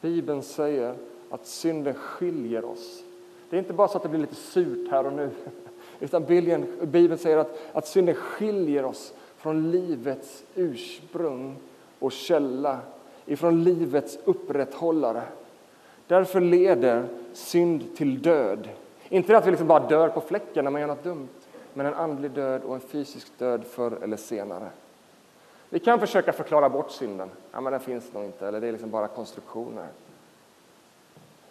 Bibeln 0.00 0.42
säger 0.42 0.96
att 1.30 1.46
synden 1.46 1.94
skiljer 1.94 2.64
oss. 2.64 3.02
Det 3.50 3.56
är 3.56 3.58
inte 3.58 3.72
bara 3.72 3.88
så 3.88 3.96
att 3.96 4.02
det 4.02 4.08
blir 4.08 4.20
lite 4.20 4.34
surt 4.34 4.90
här 4.90 5.06
och 5.06 5.12
nu, 5.12 5.30
utan 6.00 6.24
Bibeln 6.82 7.18
säger 7.18 7.36
att, 7.36 7.58
att 7.72 7.86
synden 7.86 8.14
skiljer 8.14 8.84
oss 8.84 9.14
från 9.44 9.70
livets 9.70 10.44
ursprung 10.54 11.56
och 11.98 12.12
källa, 12.12 12.80
ifrån 13.26 13.64
livets 13.64 14.18
upprätthållare. 14.24 15.22
Därför 16.06 16.40
leder 16.40 17.08
synd 17.32 17.96
till 17.96 18.22
död. 18.22 18.68
Inte 19.08 19.36
att 19.38 19.46
vi 19.46 19.50
liksom 19.50 19.66
bara 19.66 19.88
dör 19.88 20.08
på 20.08 20.20
fläcken 20.20 20.64
när 20.64 20.70
man 20.70 20.80
gör 20.80 20.88
något 20.88 21.04
dumt, 21.04 21.28
men 21.74 21.86
en 21.86 21.94
andlig 21.94 22.30
död 22.30 22.62
och 22.62 22.74
en 22.74 22.80
fysisk 22.80 23.38
död 23.38 23.64
förr 23.64 23.98
eller 24.02 24.16
senare. 24.16 24.68
Vi 25.68 25.78
kan 25.78 26.00
försöka 26.00 26.32
förklara 26.32 26.68
bort 26.68 26.90
synden. 26.90 27.30
Ja, 27.52 27.60
men 27.60 27.72
den 27.72 27.80
finns 27.80 28.12
nog 28.12 28.24
inte, 28.24 28.48
eller 28.48 28.60
det 28.60 28.68
är 28.68 28.72
liksom 28.72 28.90
bara 28.90 29.08
konstruktioner. 29.08 29.88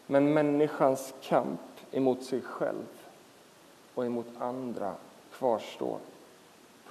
Men 0.08 0.34
människans 0.34 1.14
kamp 1.22 1.62
emot 1.92 2.24
sig 2.24 2.42
själv 2.42 2.88
och 3.94 4.06
emot 4.06 4.28
andra 4.40 4.94
kvarstår. 5.32 5.98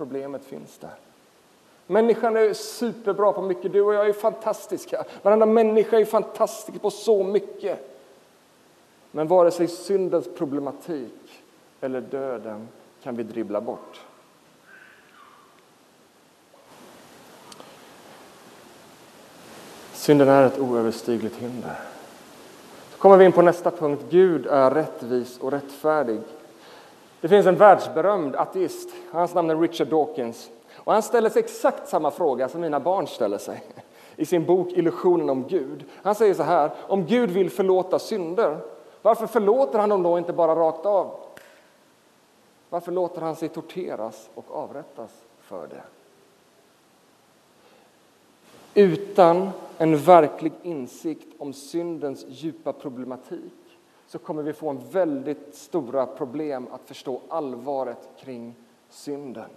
Problemet 0.03 0.45
finns 0.45 0.79
där. 0.79 0.95
Människan 1.87 2.37
är 2.37 2.53
superbra 2.53 3.33
på 3.33 3.43
mycket. 3.43 3.73
Du 3.73 3.81
och 3.83 3.95
jag 3.95 4.09
är 4.09 4.13
fantastiska. 4.13 5.05
Varenda 5.23 5.47
människa 5.47 5.99
är 5.99 6.05
fantastisk 6.05 6.83
på 6.83 6.91
så 6.91 7.25
mycket. 7.25 7.99
Men 9.11 9.29
vare 9.29 9.51
sig 9.51 9.69
syndens 9.69 10.29
problematik 10.37 11.43
eller 11.81 12.01
döden 12.01 12.69
kan 13.03 13.17
vi 13.17 13.23
dribbla 13.23 13.61
bort. 13.61 14.01
Synden 19.93 20.29
är 20.29 20.47
ett 20.47 20.59
oöverstigligt 20.59 21.37
hinder. 21.37 21.81
Så 22.93 22.99
kommer 22.99 23.17
vi 23.17 23.25
in 23.25 23.33
på 23.33 23.43
nästa 23.43 23.71
punkt. 23.71 24.05
Gud 24.11 24.47
är 24.47 24.71
rättvis 24.71 25.39
och 25.39 25.53
rättfärdig. 25.53 26.21
Det 27.23 27.29
finns 27.29 27.47
en 27.47 27.57
världsberömd 27.57 28.37
ateist. 28.37 28.89
Hans 29.11 29.35
namn 29.35 29.51
är 29.51 29.57
Richard 29.57 29.89
Dawkins. 29.89 30.51
Och 30.77 30.93
han 30.93 31.03
ställer 31.03 31.31
sig 31.31 31.43
exakt 31.43 31.89
samma 31.89 32.11
fråga 32.11 32.49
som 32.49 32.61
mina 32.61 32.81
barn 32.81 33.07
ställer 33.07 33.39
sig 33.39 33.63
i 34.17 34.27
sin 34.27 34.47
bok 34.47 34.69
Illusionen 34.73 35.31
om 35.31 35.49
Gud. 35.49 35.85
Han 36.03 36.15
säger 36.15 36.35
så 36.35 36.43
här, 36.43 36.71
om 36.81 37.07
Gud 37.07 37.31
vill 37.31 37.51
förlåta 37.51 37.99
synder, 37.99 38.59
varför 39.03 39.27
förlåter 39.27 39.79
han 39.79 39.89
dem 39.89 40.03
då 40.03 40.19
inte 40.19 40.33
bara 40.33 40.55
rakt 40.55 40.87
av? 40.87 41.17
Varför 42.71 42.93
låter 42.93 43.21
han 43.21 43.37
sig 43.37 43.49
torteras 43.49 44.31
och 44.35 44.57
avrättas 44.57 45.11
för 45.41 45.67
det? 45.67 45.83
Utan 48.75 49.51
en 49.79 49.99
verklig 49.99 50.53
insikt 50.63 51.29
om 51.39 51.53
syndens 51.53 52.25
djupa 52.29 52.73
problematik 52.73 53.53
så 54.13 54.19
kommer 54.19 54.43
vi 54.43 54.53
få 54.53 54.69
en 54.69 54.91
väldigt 54.91 55.55
stora 55.55 56.07
problem 56.07 56.67
att 56.73 56.81
förstå 56.85 57.21
allvaret 57.29 58.09
kring 58.19 58.55
synden. 58.89 59.51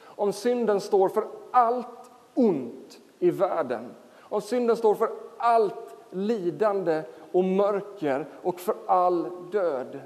Om 0.00 0.32
synden 0.32 0.80
står 0.80 1.08
för 1.08 1.28
allt 1.50 2.10
ont 2.34 3.00
i 3.18 3.30
världen, 3.30 3.94
om 4.18 4.40
synden 4.40 4.76
står 4.76 4.94
för 4.94 5.10
allt 5.38 5.96
lidande 6.10 7.02
och 7.32 7.44
mörker 7.44 8.26
och 8.42 8.60
för 8.60 8.76
all 8.86 9.28
död, 9.52 10.00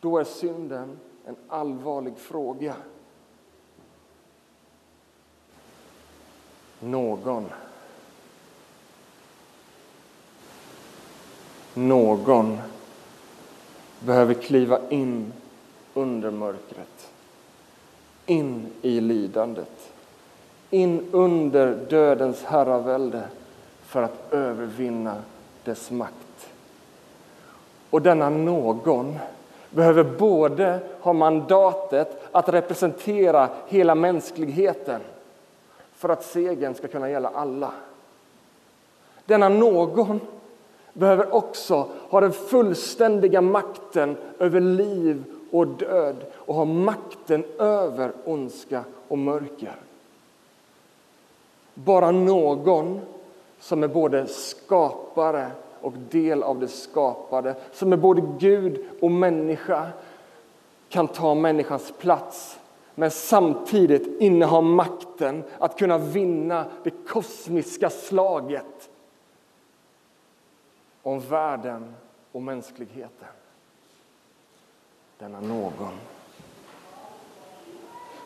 då 0.00 0.18
är 0.18 0.24
synden 0.24 0.98
en 1.24 1.36
allvarlig 1.48 2.16
fråga. 2.16 2.74
Någon 6.80 7.50
någon 11.74 12.58
behöver 14.00 14.34
kliva 14.34 14.78
in 14.88 15.32
under 15.94 16.30
mörkret 16.30 17.08
in 18.28 18.66
i 18.82 19.00
lidandet, 19.00 19.92
in 20.70 21.08
under 21.12 21.74
dödens 21.74 22.44
herravälde 22.44 23.22
för 23.84 24.02
att 24.02 24.32
övervinna 24.32 25.22
dess 25.64 25.90
makt. 25.90 26.48
Och 27.90 28.02
denna 28.02 28.30
någon 28.30 29.18
behöver 29.70 30.04
både 30.04 30.80
ha 31.00 31.12
mandatet 31.12 32.22
att 32.32 32.48
representera 32.48 33.48
hela 33.68 33.94
mänskligheten 33.94 35.00
för 35.94 36.08
att 36.08 36.24
segern 36.24 36.74
ska 36.74 36.88
kunna 36.88 37.10
gälla 37.10 37.28
alla. 37.34 37.72
Denna 39.26 39.48
någon 39.48 40.20
behöver 40.98 41.34
också 41.34 41.88
ha 42.10 42.20
den 42.20 42.32
fullständiga 42.32 43.40
makten 43.40 44.16
över 44.38 44.60
liv 44.60 45.24
och 45.50 45.66
död 45.66 46.16
och 46.34 46.54
ha 46.54 46.64
makten 46.64 47.44
över 47.58 48.12
ondska 48.24 48.84
och 49.08 49.18
mörker. 49.18 49.76
Bara 51.74 52.10
någon 52.10 53.00
som 53.60 53.82
är 53.82 53.88
både 53.88 54.26
skapare 54.26 55.50
och 55.80 55.92
del 56.10 56.42
av 56.42 56.60
det 56.60 56.68
skapade, 56.68 57.54
som 57.72 57.92
är 57.92 57.96
både 57.96 58.22
Gud 58.38 58.84
och 59.00 59.10
människa 59.10 59.86
kan 60.88 61.08
ta 61.08 61.34
människans 61.34 61.92
plats 61.98 62.58
men 62.94 63.10
samtidigt 63.10 64.20
inneha 64.20 64.60
makten 64.60 65.44
att 65.58 65.78
kunna 65.78 65.98
vinna 65.98 66.64
det 66.82 66.90
kosmiska 66.90 67.90
slaget 67.90 68.88
om 71.02 71.20
världen 71.20 71.94
och 72.32 72.42
mänskligheten. 72.42 73.28
Denna 75.18 75.40
någon. 75.40 75.98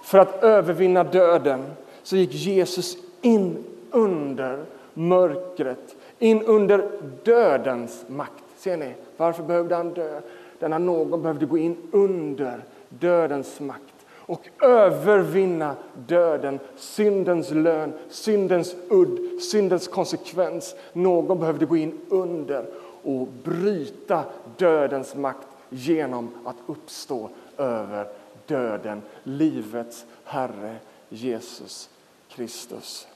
För 0.03 0.19
att 0.19 0.43
övervinna 0.43 1.05
döden 1.05 1.73
så 2.03 2.17
gick 2.17 2.35
Jesus 2.35 2.97
in 3.21 3.65
under 3.91 4.65
mörkret, 4.95 5.97
in 6.19 6.43
under 6.43 6.91
dödens 7.25 8.05
makt. 8.09 8.45
Ser 8.57 8.77
ni? 8.77 8.95
Varför 9.17 9.43
behövde 9.43 9.75
han 9.75 9.95
dö? 9.95 10.21
Denna 10.59 10.79
någon 10.79 11.23
behövde 11.23 11.47
gå 11.47 11.59
in 11.59 11.77
under 11.93 12.65
dödens 12.89 13.61
makt 13.61 13.92
och 14.27 14.49
övervinna 14.63 15.77
döden, 16.07 16.59
syndens 16.77 17.51
lön, 17.51 17.93
syndens 18.09 18.75
udd, 18.89 19.43
syndens 19.43 19.89
konsekvens. 19.89 20.75
Någon 20.93 21.41
behövde 21.41 21.67
gå 21.67 21.77
in 21.77 22.01
under 22.09 22.67
och 23.03 23.29
bryta 23.45 24.25
dödens 24.57 25.15
makt 25.15 25.49
genom 25.71 26.31
att 26.45 26.57
uppstå 26.67 27.31
över 27.57 28.09
döden, 28.47 29.03
livets 29.23 30.05
Herre 30.25 30.77
Jesus 31.09 31.91
Kristus. 32.29 33.07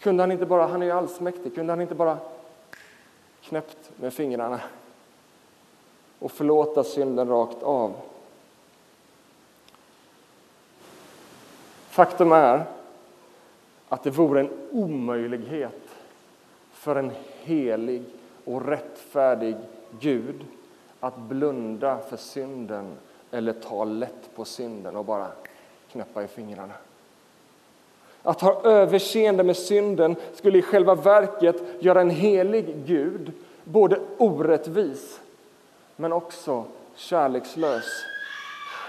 Kunde 0.00 0.22
han 0.22 0.32
inte 0.32 0.46
bara, 0.46 0.66
han 0.66 0.82
är 0.82 0.86
ju 0.86 0.92
allsmäktig, 0.92 1.54
kunde 1.54 1.72
han 1.72 1.80
inte 1.80 1.94
bara 1.94 2.18
knäppt 3.42 3.90
med 3.96 4.12
fingrarna 4.12 4.60
och 6.18 6.32
förlåta 6.32 6.84
synden 6.84 7.28
rakt 7.28 7.62
av? 7.62 7.94
Faktum 11.92 12.32
är 12.32 12.64
att 13.88 14.02
det 14.02 14.10
vore 14.10 14.40
en 14.40 14.50
omöjlighet 14.70 15.88
för 16.72 16.96
en 16.96 17.12
helig 17.42 18.02
och 18.44 18.66
rättfärdig 18.66 19.56
Gud 20.00 20.44
att 21.00 21.18
blunda 21.18 21.98
för 21.98 22.16
synden 22.16 22.92
eller 23.30 23.52
ta 23.52 23.84
lätt 23.84 24.34
på 24.34 24.44
synden 24.44 24.96
och 24.96 25.04
bara 25.04 25.26
knäppa 25.92 26.22
i 26.22 26.26
fingrarna. 26.26 26.74
Att 28.22 28.40
ha 28.40 28.62
överseende 28.64 29.44
med 29.44 29.56
synden 29.56 30.16
skulle 30.34 30.58
i 30.58 30.62
själva 30.62 30.94
verket 30.94 31.62
göra 31.80 32.00
en 32.00 32.10
helig 32.10 32.74
Gud 32.86 33.32
både 33.64 34.00
orättvis 34.18 35.20
men 35.96 36.12
också 36.12 36.64
kärlekslös. 36.94 37.84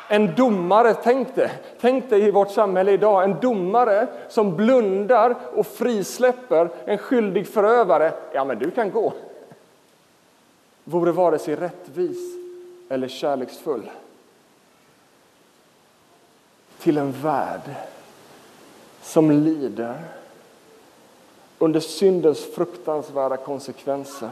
En 0.08 0.36
domare, 0.36 0.94
tänk 0.94 1.36
dig, 1.36 1.52
tänk 1.82 2.10
dig 2.10 2.22
i 2.22 2.32
vårt 2.32 2.52
samhälle 2.52 2.92
idag, 2.92 3.24
en 3.24 3.40
domare 3.40 4.08
som 4.30 4.56
blundar 4.56 5.36
och 5.56 5.68
frisläpper 5.68 6.70
en 6.86 6.98
skyldig 6.98 7.48
förövare. 7.48 8.14
Ja, 8.34 8.46
men 8.46 8.60
du 8.60 8.72
kan 8.72 8.92
gå. 8.92 9.14
Vore 10.84 11.12
vare 11.12 11.40
sig 11.40 11.56
rättvis 11.56 12.18
eller 12.90 13.08
kärleksfull. 13.08 13.90
Till 16.80 16.98
en 16.98 17.12
värld 17.12 17.76
som 19.02 19.32
lider 19.32 19.96
under 21.60 21.80
syndens 21.80 22.56
fruktansvärda 22.56 23.38
konsekvenser 23.38 24.30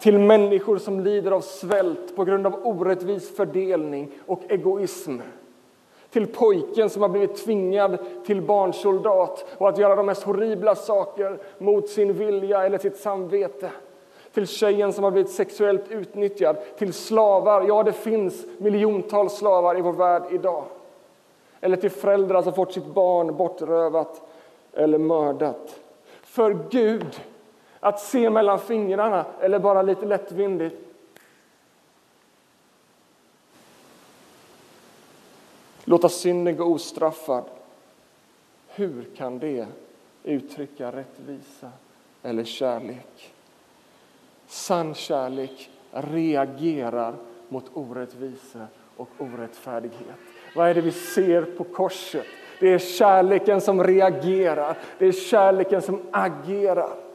till 0.00 0.18
människor 0.18 0.78
som 0.78 1.00
lider 1.00 1.30
av 1.30 1.40
svält 1.40 2.16
på 2.16 2.24
grund 2.24 2.46
av 2.46 2.66
orättvis 2.66 3.36
fördelning 3.36 4.10
och 4.26 4.42
egoism. 4.48 5.18
Till 6.10 6.26
pojken 6.26 6.90
som 6.90 7.02
har 7.02 7.08
blivit 7.08 7.44
tvingad 7.44 7.98
till 8.26 8.42
barnsoldat 8.42 9.46
och 9.58 9.68
att 9.68 9.78
göra 9.78 9.96
de 9.96 10.06
mest 10.06 10.22
horribla 10.22 10.74
saker 10.74 11.38
mot 11.58 11.88
sin 11.88 12.12
vilja 12.12 12.62
eller 12.62 12.78
sitt 12.78 12.96
samvete. 12.96 13.70
Till 14.32 14.46
tjejen 14.46 14.92
som 14.92 15.04
har 15.04 15.10
blivit 15.10 15.32
sexuellt 15.32 15.90
utnyttjad, 15.90 16.56
till 16.78 16.92
slavar. 16.92 17.64
Ja, 17.68 17.82
det 17.82 17.92
finns 17.92 18.46
miljontals 18.58 19.32
slavar 19.32 19.78
i 19.78 19.80
vår 19.80 19.92
värld 19.92 20.22
idag. 20.30 20.64
Eller 21.60 21.76
till 21.76 21.90
föräldrar 21.90 22.42
som 22.42 22.52
fått 22.52 22.72
sitt 22.72 22.86
barn 22.86 23.36
bortrövat 23.36 24.22
eller 24.72 24.98
mördat. 24.98 25.80
För 26.22 26.58
Gud 26.70 27.20
att 27.80 28.00
se 28.00 28.30
mellan 28.30 28.58
fingrarna 28.58 29.24
eller 29.40 29.58
bara 29.58 29.82
lite 29.82 30.06
lättvindigt. 30.06 30.76
Låta 35.84 36.08
synden 36.08 36.56
gå 36.56 36.64
ostraffad. 36.64 37.44
Hur 38.68 39.04
kan 39.16 39.38
det 39.38 39.66
uttrycka 40.24 40.92
rättvisa 40.92 41.70
eller 42.22 42.44
kärlek? 42.44 43.32
Sann 44.46 44.94
kärlek 44.94 45.70
reagerar 45.92 47.14
mot 47.48 47.64
orättvisa 47.74 48.66
och 48.96 49.08
orättfärdighet. 49.18 50.16
Vad 50.56 50.68
är 50.68 50.74
det 50.74 50.80
vi 50.80 50.92
ser 50.92 51.42
på 51.42 51.64
korset? 51.64 52.26
Det 52.60 52.68
är 52.68 52.78
kärleken 52.78 53.60
som 53.60 53.84
reagerar, 53.84 54.78
det 54.98 55.06
är 55.06 55.12
kärleken 55.12 55.82
som 55.82 56.02
agerar. 56.10 57.09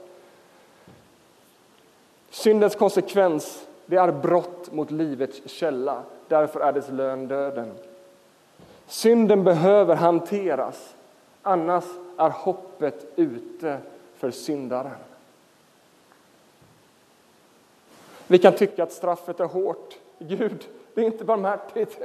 Syndens 2.35 2.75
konsekvens 2.75 3.67
det 3.85 3.95
är 3.95 4.11
brott 4.11 4.71
mot 4.71 4.91
livets 4.91 5.41
källa. 5.45 6.03
Därför 6.27 6.59
är 6.59 6.73
dess 6.73 6.89
lön 6.89 7.27
döden. 7.27 7.71
Synden 8.87 9.43
behöver 9.43 9.95
hanteras, 9.95 10.95
annars 11.41 11.83
är 12.17 12.29
hoppet 12.29 13.05
ute 13.15 13.77
för 14.15 14.31
syndaren. 14.31 14.91
Vi 18.27 18.37
kan 18.37 18.53
tycka 18.53 18.83
att 18.83 18.91
straffet 18.91 19.39
är 19.39 19.45
hårt. 19.45 19.97
Gud, 20.19 20.67
det 20.93 21.01
är 21.01 21.05
inte 21.05 21.25
barmhärtigt. 21.25 21.99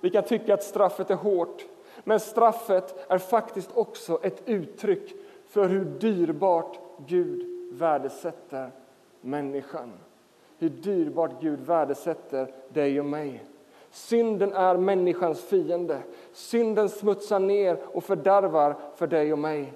Vi 0.00 0.10
kan 0.10 0.24
tycka 0.24 0.54
att 0.54 0.62
straffet 0.64 1.10
är 1.10 1.14
hårt, 1.14 1.64
men 2.04 2.20
straffet 2.20 3.10
är 3.10 3.18
faktiskt 3.18 3.70
också 3.74 4.20
ett 4.22 4.42
uttryck 4.46 5.14
för 5.48 5.68
hur 5.68 5.84
dyrbart 5.84 6.78
Gud 7.06 7.46
värdesätter 7.72 8.70
människan. 9.20 9.92
Hur 10.58 10.68
dyrbart 10.68 11.40
Gud 11.40 11.60
värdesätter 11.60 12.52
dig 12.68 13.00
och 13.00 13.06
mig. 13.06 13.44
Synden 13.90 14.52
är 14.52 14.76
människans 14.76 15.40
fiende. 15.40 16.02
Synden 16.32 16.88
smutsar 16.88 17.38
ner 17.40 17.78
och 17.92 18.04
fördärvar 18.04 18.76
för 18.96 19.06
dig 19.06 19.32
och 19.32 19.38
mig. 19.38 19.72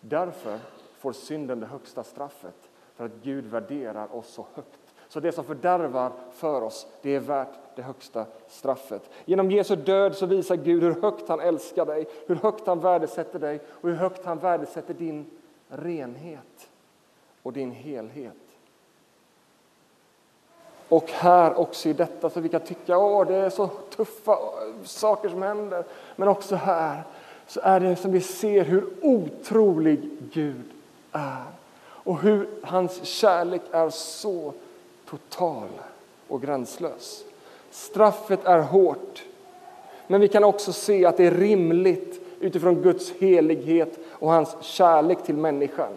Därför 0.00 0.58
får 0.98 1.12
synden 1.12 1.60
det 1.60 1.66
högsta 1.66 2.04
straffet, 2.04 2.70
för 2.94 3.04
att 3.04 3.12
Gud 3.22 3.44
värderar 3.44 4.16
oss 4.16 4.28
så 4.28 4.46
högt. 4.54 4.94
Så 5.08 5.20
det 5.20 5.32
som 5.32 5.44
fördärvar 5.44 6.12
för 6.32 6.62
oss, 6.62 6.86
det 7.02 7.14
är 7.14 7.20
värt 7.20 7.48
det 7.76 7.82
högsta 7.82 8.26
straffet. 8.48 9.10
Genom 9.24 9.50
Jesu 9.50 9.76
död 9.76 10.14
så 10.14 10.26
visar 10.26 10.56
Gud 10.56 10.82
hur 10.82 11.02
högt 11.02 11.28
han 11.28 11.40
älskar 11.40 11.86
dig, 11.86 12.06
hur 12.26 12.34
högt 12.34 12.66
han 12.66 12.80
värdesätter 12.80 13.38
dig 13.38 13.60
och 13.68 13.88
hur 13.88 13.96
högt 13.96 14.24
han 14.24 14.38
värdesätter 14.38 14.94
din 14.94 15.26
renhet 15.68 16.70
och 17.42 17.52
din 17.52 17.70
helhet. 17.70 18.34
Och 20.88 21.10
här 21.10 21.58
också 21.58 21.88
i 21.88 21.92
detta, 21.92 22.30
så 22.30 22.40
vi 22.40 22.48
kan 22.48 22.60
tycka 22.60 22.96
att 22.96 23.28
det 23.28 23.34
är 23.34 23.50
så 23.50 23.66
tuffa 23.96 24.38
saker 24.84 25.28
som 25.28 25.42
händer. 25.42 25.84
Men 26.16 26.28
också 26.28 26.56
här 26.56 27.02
så 27.46 27.60
är 27.62 27.80
det 27.80 27.96
som 27.96 28.12
vi 28.12 28.20
ser 28.20 28.64
hur 28.64 28.84
otrolig 29.02 30.00
Gud 30.32 30.64
är. 31.12 31.44
Och 31.80 32.20
hur 32.20 32.48
hans 32.62 33.04
kärlek 33.04 33.62
är 33.70 33.90
så 33.90 34.52
total 35.10 35.68
och 36.28 36.42
gränslös. 36.42 37.24
Straffet 37.70 38.44
är 38.44 38.58
hårt, 38.58 39.24
men 40.06 40.20
vi 40.20 40.28
kan 40.28 40.44
också 40.44 40.72
se 40.72 41.06
att 41.06 41.16
det 41.16 41.26
är 41.26 41.30
rimligt 41.30 42.20
utifrån 42.40 42.82
Guds 42.82 43.12
helighet 43.12 43.98
och 44.12 44.30
hans 44.30 44.56
kärlek 44.60 45.22
till 45.22 45.36
människan. 45.36 45.92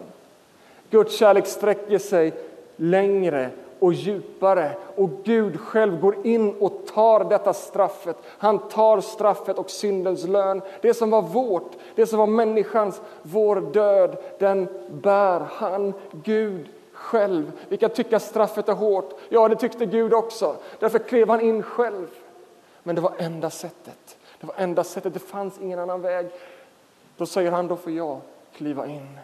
Guds 0.90 1.16
kärlek 1.16 1.46
sträcker 1.46 1.98
sig 1.98 2.32
längre 2.76 3.50
och 3.82 3.92
djupare. 3.92 4.72
Och 4.96 5.10
Gud 5.24 5.60
själv 5.60 6.00
går 6.00 6.26
in 6.26 6.54
och 6.60 6.86
tar 6.94 7.24
detta 7.24 7.52
straffet. 7.52 8.16
Han 8.26 8.58
tar 8.58 9.00
straffet 9.00 9.58
och 9.58 9.70
syndens 9.70 10.24
lön. 10.24 10.62
Det 10.80 10.94
som 10.94 11.10
var 11.10 11.22
vårt, 11.22 11.72
det 11.94 12.06
som 12.06 12.18
var 12.18 12.26
människans, 12.26 13.00
vår 13.22 13.60
död, 13.60 14.16
den 14.38 14.68
bär 14.90 15.40
han, 15.40 15.94
Gud 16.10 16.68
själv. 16.92 17.52
Vi 17.68 17.76
kan 17.76 17.90
tycka 17.90 18.20
straffet 18.20 18.68
är 18.68 18.72
hårt. 18.72 19.14
Ja, 19.28 19.48
det 19.48 19.56
tyckte 19.56 19.86
Gud 19.86 20.14
också. 20.14 20.56
Därför 20.78 20.98
klev 20.98 21.28
han 21.28 21.40
in 21.40 21.62
själv. 21.62 22.06
Men 22.82 22.94
det 22.94 23.00
var 23.00 23.12
enda 23.18 23.50
sättet. 23.50 24.16
Det 24.40 24.46
var 24.46 24.54
enda 24.58 24.84
sättet. 24.84 25.14
Det 25.14 25.20
fanns 25.20 25.58
ingen 25.60 25.78
annan 25.78 26.00
väg. 26.00 26.26
Då 27.16 27.26
säger 27.26 27.50
han, 27.50 27.68
då 27.68 27.76
får 27.76 27.92
jag 27.92 28.20
kliva 28.52 28.86
in. 28.86 29.18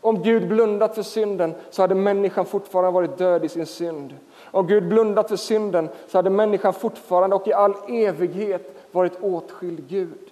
Om 0.00 0.22
Gud 0.22 0.48
blundat 0.48 0.94
för 0.94 1.02
synden 1.02 1.54
så 1.70 1.82
hade 1.82 1.94
människan 1.94 2.46
fortfarande 2.46 2.90
varit 2.90 3.18
död 3.18 3.44
i 3.44 3.48
sin 3.48 3.66
synd. 3.66 4.16
Om 4.44 4.66
Gud 4.66 4.88
blundat 4.88 5.28
för 5.28 5.36
synden 5.36 5.88
så 6.06 6.18
hade 6.18 6.30
människan 6.30 6.72
fortfarande 6.72 7.36
och 7.36 7.48
i 7.48 7.52
all 7.52 7.74
evighet 7.88 8.74
varit 8.92 9.20
åtskild 9.20 9.88
Gud. 9.88 10.30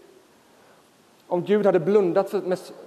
Om 1.26 1.42
Gud 1.42 1.66
hade 1.66 1.81
blundat 1.81 2.31
för, 2.31 2.42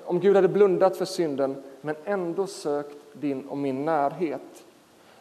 om 0.06 0.20
Gud 0.20 0.36
hade 0.36 0.48
blundat 0.48 0.98
för 0.98 1.06
synden 1.06 1.64
men 1.82 1.96
ändå 2.06 2.48
sökt 2.48 2.98
din 3.14 3.48
och 3.48 3.58
min 3.58 3.86
närhet, 3.86 4.64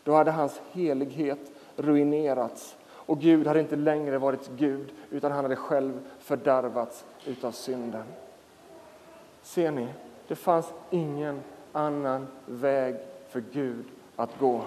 då 0.05 0.13
hade 0.13 0.31
hans 0.31 0.61
helighet 0.73 1.53
ruinerats 1.77 2.77
och 2.91 3.21
Gud 3.21 3.47
hade 3.47 3.61
inte 3.61 3.77
längre 3.77 4.19
varit 4.19 4.51
Gud 4.57 4.93
utan 5.11 5.33
han 5.33 5.45
hade 5.45 5.57
själv 5.57 6.01
fördärvats 6.19 7.05
utav 7.27 7.53
synden. 7.53 8.05
Ser 9.43 9.71
ni? 9.71 9.89
Det 10.31 10.37
fanns 10.37 10.67
ingen 10.91 11.41
annan 11.73 12.27
väg 12.47 12.97
för 13.29 13.43
Gud 13.53 13.85
att 14.17 14.31
gå. 14.41 14.61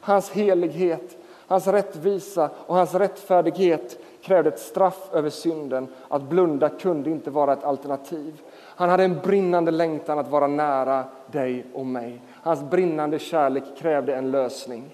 Hans 0.00 0.30
helighet, 0.30 1.16
hans 1.46 1.66
rättvisa 1.66 2.50
och 2.66 2.74
hans 2.76 2.94
rättfärdighet 2.94 3.98
krävde 4.22 4.48
ett 4.48 4.58
straff 4.58 5.08
över 5.12 5.30
synden. 5.30 5.88
Att 6.08 6.22
blunda 6.22 6.68
kunde 6.68 7.10
inte 7.10 7.30
vara 7.30 7.52
ett 7.52 7.64
alternativ. 7.64 8.40
Han 8.54 8.88
hade 8.88 9.04
en 9.04 9.18
brinnande 9.18 9.70
längtan 9.70 10.18
att 10.18 10.30
vara 10.30 10.46
nära 10.46 11.04
dig 11.26 11.66
och 11.74 11.86
mig. 11.86 12.20
Hans 12.42 12.62
brinnande 12.62 13.18
kärlek 13.18 13.64
krävde 13.78 14.14
en 14.14 14.30
lösning. 14.30 14.84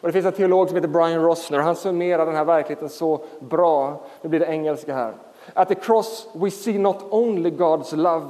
Och 0.00 0.08
det 0.08 0.12
finns 0.12 0.26
en 0.26 0.32
teolog 0.32 0.68
som 0.68 0.76
heter 0.76 0.88
Brian 0.88 1.22
Rossner. 1.22 1.58
Han 1.58 1.76
summerar 1.76 2.26
den 2.26 2.36
här 2.36 2.44
verkligheten 2.44 2.88
så 2.88 3.20
bra. 3.40 4.00
Nu 4.22 4.28
blir 4.28 4.40
det 4.40 4.46
engelska 4.46 4.94
här. 4.94 5.14
At 5.54 5.68
the 5.68 5.74
cross 5.74 6.28
we 6.32 6.50
see 6.50 6.78
not 6.78 7.04
only 7.10 7.50
God's 7.50 7.96
love 7.96 8.28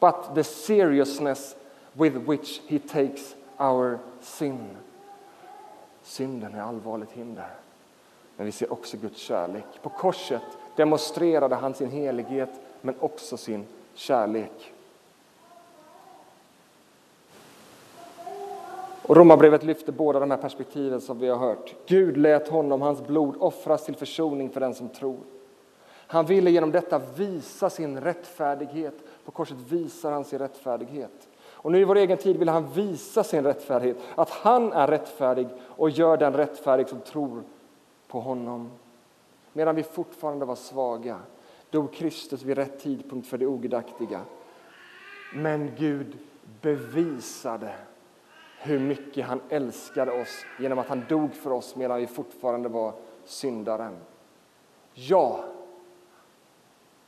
but 0.00 0.34
the 0.34 0.44
seriousness 0.44 1.56
with 1.92 2.16
which 2.16 2.60
he 2.66 2.78
takes 2.78 3.34
our 3.58 3.98
sin. 4.20 4.76
Synden 6.02 6.54
är 6.54 6.62
allvarligt 6.62 7.10
hinder. 7.10 7.50
Men 8.36 8.46
vi 8.46 8.52
ser 8.52 8.72
också 8.72 8.96
Guds 8.96 9.18
kärlek. 9.20 9.64
På 9.82 9.88
korset 9.88 10.42
demonstrerade 10.76 11.54
han 11.54 11.74
sin 11.74 11.90
helighet 11.90 12.50
men 12.80 12.94
också 13.00 13.36
sin 13.36 13.66
kärlek. 13.94 14.72
Och 19.02 19.16
Romarbrevet 19.16 19.62
lyfter 19.62 19.92
båda 19.92 20.20
de 20.20 20.30
här 20.30 20.38
perspektiven 20.38 21.00
som 21.00 21.18
vi 21.18 21.28
har 21.28 21.36
hört. 21.36 21.74
Gud 21.86 22.16
lät 22.16 22.48
honom, 22.48 22.82
hans 22.82 23.06
blod, 23.06 23.36
offras 23.38 23.84
till 23.84 23.96
försoning 23.96 24.50
för 24.50 24.60
den 24.60 24.74
som 24.74 24.88
tror. 24.88 25.18
Han 25.90 26.26
ville 26.26 26.50
genom 26.50 26.70
detta 26.70 27.00
visa 27.16 27.70
sin 27.70 28.00
rättfärdighet. 28.00 28.94
På 29.28 29.32
korset 29.32 29.56
visar 29.56 30.12
han 30.12 30.24
sin 30.24 30.38
rättfärdighet. 30.38 31.28
Och 31.44 31.72
nu 31.72 31.80
i 31.80 31.84
vår 31.84 31.96
egen 31.96 32.18
tid 32.18 32.36
vill 32.36 32.48
han 32.48 32.72
visa 32.72 33.24
sin 33.24 33.44
rättfärdighet, 33.44 33.96
att 34.14 34.30
han 34.30 34.72
är 34.72 34.86
rättfärdig 34.86 35.48
och 35.60 35.90
gör 35.90 36.16
den 36.16 36.32
rättfärdig 36.32 36.88
som 36.88 37.00
tror 37.00 37.42
på 38.06 38.20
honom. 38.20 38.70
Medan 39.52 39.76
vi 39.76 39.82
fortfarande 39.82 40.44
var 40.44 40.54
svaga 40.54 41.20
dog 41.70 41.92
Kristus 41.92 42.42
vid 42.42 42.56
rätt 42.56 42.80
tidpunkt 42.80 43.28
för 43.28 43.38
det 43.38 43.46
ogudaktiga. 43.46 44.20
Men 45.34 45.70
Gud 45.78 46.18
bevisade 46.62 47.74
hur 48.58 48.78
mycket 48.78 49.26
han 49.26 49.40
älskade 49.48 50.20
oss 50.22 50.44
genom 50.58 50.78
att 50.78 50.88
han 50.88 51.04
dog 51.08 51.34
för 51.34 51.50
oss 51.50 51.76
medan 51.76 52.00
vi 52.00 52.06
fortfarande 52.06 52.68
var 52.68 52.92
syndaren. 53.24 53.96
Ja, 54.94 55.44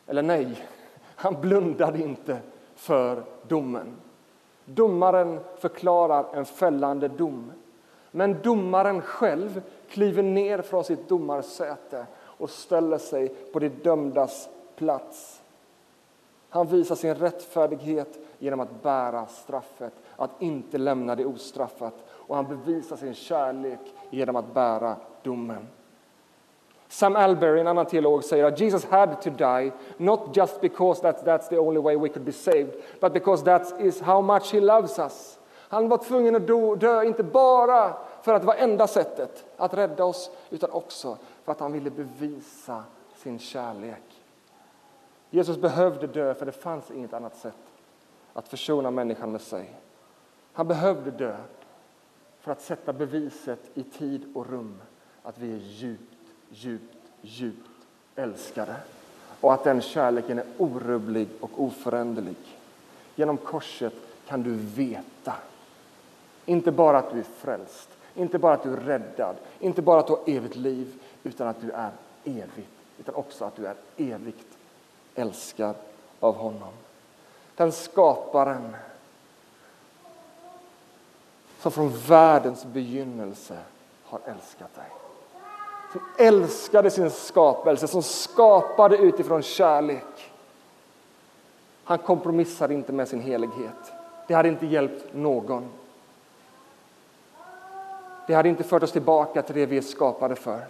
eller 0.07 0.23
nej, 0.23 0.57
han 1.21 1.41
blundade 1.41 1.99
inte 1.99 2.39
för 2.75 3.25
domen. 3.49 3.97
Domaren 4.65 5.41
förklarar 5.59 6.27
en 6.33 6.45
fällande 6.45 7.09
dom. 7.09 7.53
Men 8.11 8.37
domaren 8.43 9.03
själv 9.03 9.63
kliver 9.89 10.23
ner 10.23 10.63
från 10.63 10.85
sitt 10.85 11.09
domarsäte 11.09 12.07
och 12.21 12.51
ställer 12.51 12.99
sig 12.99 13.29
på 13.29 13.59
de 13.59 13.69
dömdas 13.69 14.49
plats. 14.77 15.43
Han 16.49 16.67
visar 16.67 16.95
sin 16.95 17.15
rättfärdighet 17.15 18.19
genom 18.39 18.61
att 18.61 18.83
bära 18.83 19.27
straffet, 19.27 19.93
att 20.17 20.43
inte 20.43 20.79
lämna 20.79 21.17
det 21.17 21.25
ostraffat. 21.25 21.95
Och 22.09 22.37
han 22.37 22.49
bevisar 22.49 22.97
sin 22.97 23.15
kärlek 23.15 23.81
genom 24.11 24.37
att 24.37 24.55
bära 24.55 24.97
domen. 25.23 25.67
Sam 26.91 27.17
Alberry, 27.17 27.61
en 27.61 27.67
annan 27.67 27.87
teolog, 27.87 28.25
säger 28.25 28.45
att 28.45 28.61
Jesus 28.61 28.85
had 28.85 29.23
to 29.23 29.31
die 29.31 29.73
not 29.97 30.37
just 30.37 30.61
because 30.61 31.03
that, 31.03 31.25
that's 31.25 31.49
the 31.49 31.59
only 31.59 31.81
way 31.81 31.97
we 31.97 32.09
could 32.09 32.25
be 32.25 32.33
saved 32.33 32.73
but 33.01 33.13
because 33.13 33.45
that 33.45 33.81
is 33.81 34.01
how 34.01 34.21
much 34.23 34.53
he 34.53 34.61
loves 34.61 34.99
us. 34.99 35.39
Han 35.69 35.89
var 35.89 35.99
tvungen 35.99 36.37
att 36.37 36.47
dö, 36.47 36.77
dö 36.77 37.05
inte 37.05 37.23
bara 37.23 37.97
för 38.23 38.35
att 38.35 38.43
det 38.43 38.47
var 38.47 38.55
enda 38.55 38.87
sättet 38.87 39.45
att 39.57 39.75
rädda 39.75 40.05
oss 40.05 40.31
utan 40.51 40.71
också 40.71 41.17
för 41.45 41.53
att 41.53 41.61
han 41.61 41.73
ville 41.73 41.91
bevisa 41.91 42.85
sin 43.17 43.39
kärlek. 43.39 44.23
Jesus 45.31 45.57
behövde 45.57 46.07
dö 46.07 46.35
för 46.35 46.47
det 46.47 46.53
fanns 46.53 46.91
inget 46.91 47.13
annat 47.13 47.37
sätt 47.37 47.55
att 48.33 48.49
försona 48.49 48.91
människan 48.91 49.33
med 49.33 49.41
sig. 49.41 49.75
Han 50.53 50.69
behövde 50.69 51.11
dö 51.11 51.37
för 52.41 52.53
att 52.53 52.61
sätta 52.61 52.93
beviset 52.93 53.71
i 53.75 53.83
tid 53.83 54.33
och 54.35 54.51
rum 54.51 54.83
att 55.23 55.39
vi 55.39 55.53
är 55.53 55.59
djupt, 55.59 56.10
djupt, 56.51 56.97
djupt 57.23 57.71
älskade 58.17 58.77
och 59.41 59.55
att 59.55 59.65
den 59.65 59.81
kärleken 59.81 60.39
är 60.39 60.47
orubblig 60.59 61.29
och 61.41 61.51
oföränderlig. 61.57 62.37
Genom 63.17 63.37
korset 63.37 63.95
kan 64.27 64.43
du 64.43 64.55
veta, 64.55 65.35
inte 66.47 66.73
bara 66.73 66.99
att 66.99 67.13
du 67.13 67.19
är 67.19 67.27
frälst, 67.39 67.89
inte 68.15 68.39
bara 68.39 68.55
att 68.55 68.63
du 68.63 68.73
är 68.73 68.77
räddad, 68.77 69.37
inte 69.59 69.83
bara 69.83 70.01
att 70.01 70.07
du 70.07 70.13
har 70.13 70.23
evigt 70.27 70.57
liv, 70.57 71.03
utan 71.23 71.49
att 71.49 71.61
du 71.61 71.71
är 71.71 71.91
evigt, 72.25 72.71
utan 72.99 73.15
också 73.15 73.45
att 73.45 73.57
du 73.57 73.67
är 73.67 73.75
evigt 73.97 74.59
älskad 75.15 75.75
av 76.21 76.35
honom. 76.35 76.73
Den 77.55 77.73
skaparen 77.73 78.77
som 81.61 81.73
från 81.73 81.93
världens 82.09 82.65
begynnelse 82.65 83.59
har 84.05 84.21
älskat 84.27 84.75
dig. 84.75 85.10
Som 85.93 86.01
älskade 86.19 86.91
sin 86.91 87.11
skapelse, 87.11 87.89
som 87.89 88.03
skapade 88.03 88.97
utifrån 88.97 89.43
kärlek. 89.43 90.31
Han 91.85 91.99
kompromissade 91.99 92.75
inte 92.75 92.93
med 92.93 93.09
sin 93.09 93.21
helighet. 93.21 93.93
Det 94.29 94.35
hade 94.35 94.49
inte 94.49 94.67
hjälpt 94.67 95.15
någon. 95.15 95.69
Det 98.27 98.35
hade 98.35 98.49
inte 98.49 98.65
fört 98.65 98.83
oss 98.83 98.93
tillbaka 98.93 99.43
till 99.43 99.55
det 99.55 99.67
vi 99.67 99.77
är 99.77 99.83
skapade 99.83 100.37
för. 100.37 100.61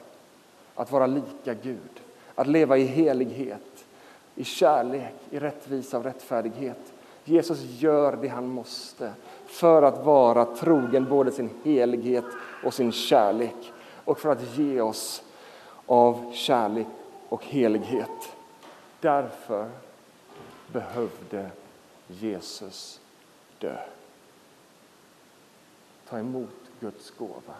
Att 0.74 0.92
vara 0.92 1.06
lika 1.06 1.54
Gud, 1.62 2.00
att 2.35 2.46
leva 2.46 2.76
i 2.76 2.85
helighet, 2.85 3.85
i 4.35 4.44
kärlek, 4.44 5.14
i 5.30 5.38
rättvisa 5.38 5.98
och 5.98 6.04
rättfärdighet. 6.04 6.92
Jesus 7.24 7.61
gör 7.62 8.18
det 8.22 8.28
han 8.28 8.48
måste 8.48 9.12
för 9.46 9.83
att 9.83 10.04
vara 10.04 10.44
trogen 10.44 11.04
både 11.04 11.33
sin 11.33 11.50
helighet 11.64 12.24
och 12.64 12.74
sin 12.74 12.92
kärlek 12.92 13.72
och 14.11 14.18
för 14.18 14.29
att 14.29 14.57
ge 14.59 14.81
oss 14.81 15.23
av 15.87 16.33
kärlek 16.33 16.87
och 17.29 17.44
helighet. 17.44 18.37
Därför 19.01 19.70
behövde 20.73 21.51
Jesus 22.07 23.01
dö. 23.59 23.77
Ta 26.09 26.18
emot 26.18 26.49
Guds 26.81 27.11
gåva. 27.11 27.55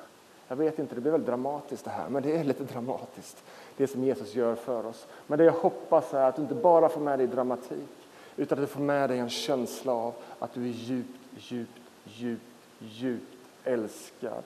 Jag 0.49 0.57
vet 0.57 0.79
inte, 0.79 0.95
det 0.95 1.01
blir 1.01 1.13
väl 1.13 1.25
dramatiskt 1.25 1.85
det 1.85 1.91
här, 1.91 2.09
men 2.09 2.23
det 2.23 2.37
är 2.37 2.45
lite 2.45 2.65
dramatiskt 2.65 3.45
det 3.77 3.87
som 3.87 4.05
Jesus 4.05 4.35
gör 4.35 4.55
för 4.55 4.87
oss. 4.87 5.07
Men 5.27 5.39
det 5.39 5.45
jag 5.45 5.53
hoppas 5.53 6.15
är 6.15 6.29
att 6.29 6.37
du 6.37 6.43
inte 6.43 6.55
bara 6.55 6.89
får 6.89 7.01
med 7.01 7.19
dig 7.19 7.27
dramatik 7.27 7.89
utan 8.37 8.59
att 8.59 8.65
du 8.65 8.73
får 8.73 8.81
med 8.81 9.11
dig 9.11 9.19
en 9.19 9.31
känsla 9.31 9.93
av 9.93 10.15
att 10.39 10.55
du 10.55 10.63
är 10.63 10.73
djupt, 10.73 11.19
djupt, 11.37 11.81
djupt, 12.05 12.43
djupt 12.79 13.37
älskad 13.65 14.43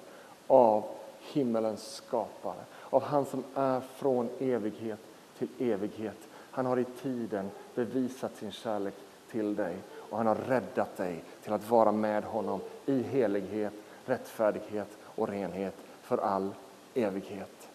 av 0.47 0.85
himmelens 1.33 1.95
skapare, 1.95 2.65
av 2.91 3.03
han 3.03 3.27
som 3.27 3.45
är 3.55 3.81
från 3.81 4.29
evighet 4.39 5.01
till 5.39 5.49
evighet. 5.59 6.29
Han 6.51 6.67
har 6.67 6.79
i 6.79 6.85
tiden 6.85 7.51
bevisat 7.75 8.37
sin 8.37 8.53
kärlek 8.53 8.95
till 9.31 9.57
dig 9.57 9.77
och 9.97 10.17
han 10.17 10.27
har 10.27 10.35
räddat 10.35 10.97
dig 10.97 11.25
till 11.43 11.53
att 11.53 11.71
vara 11.71 11.93
med 11.93 12.25
honom 12.25 12.61
i 12.87 13.03
helighet, 13.03 13.73
rättfärdighet 14.05 14.89
och 15.03 15.29
renhet 15.29 15.75
för 16.03 16.19
all 16.19 16.55
evighet. 16.95 17.69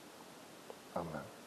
Amen. 0.93 1.38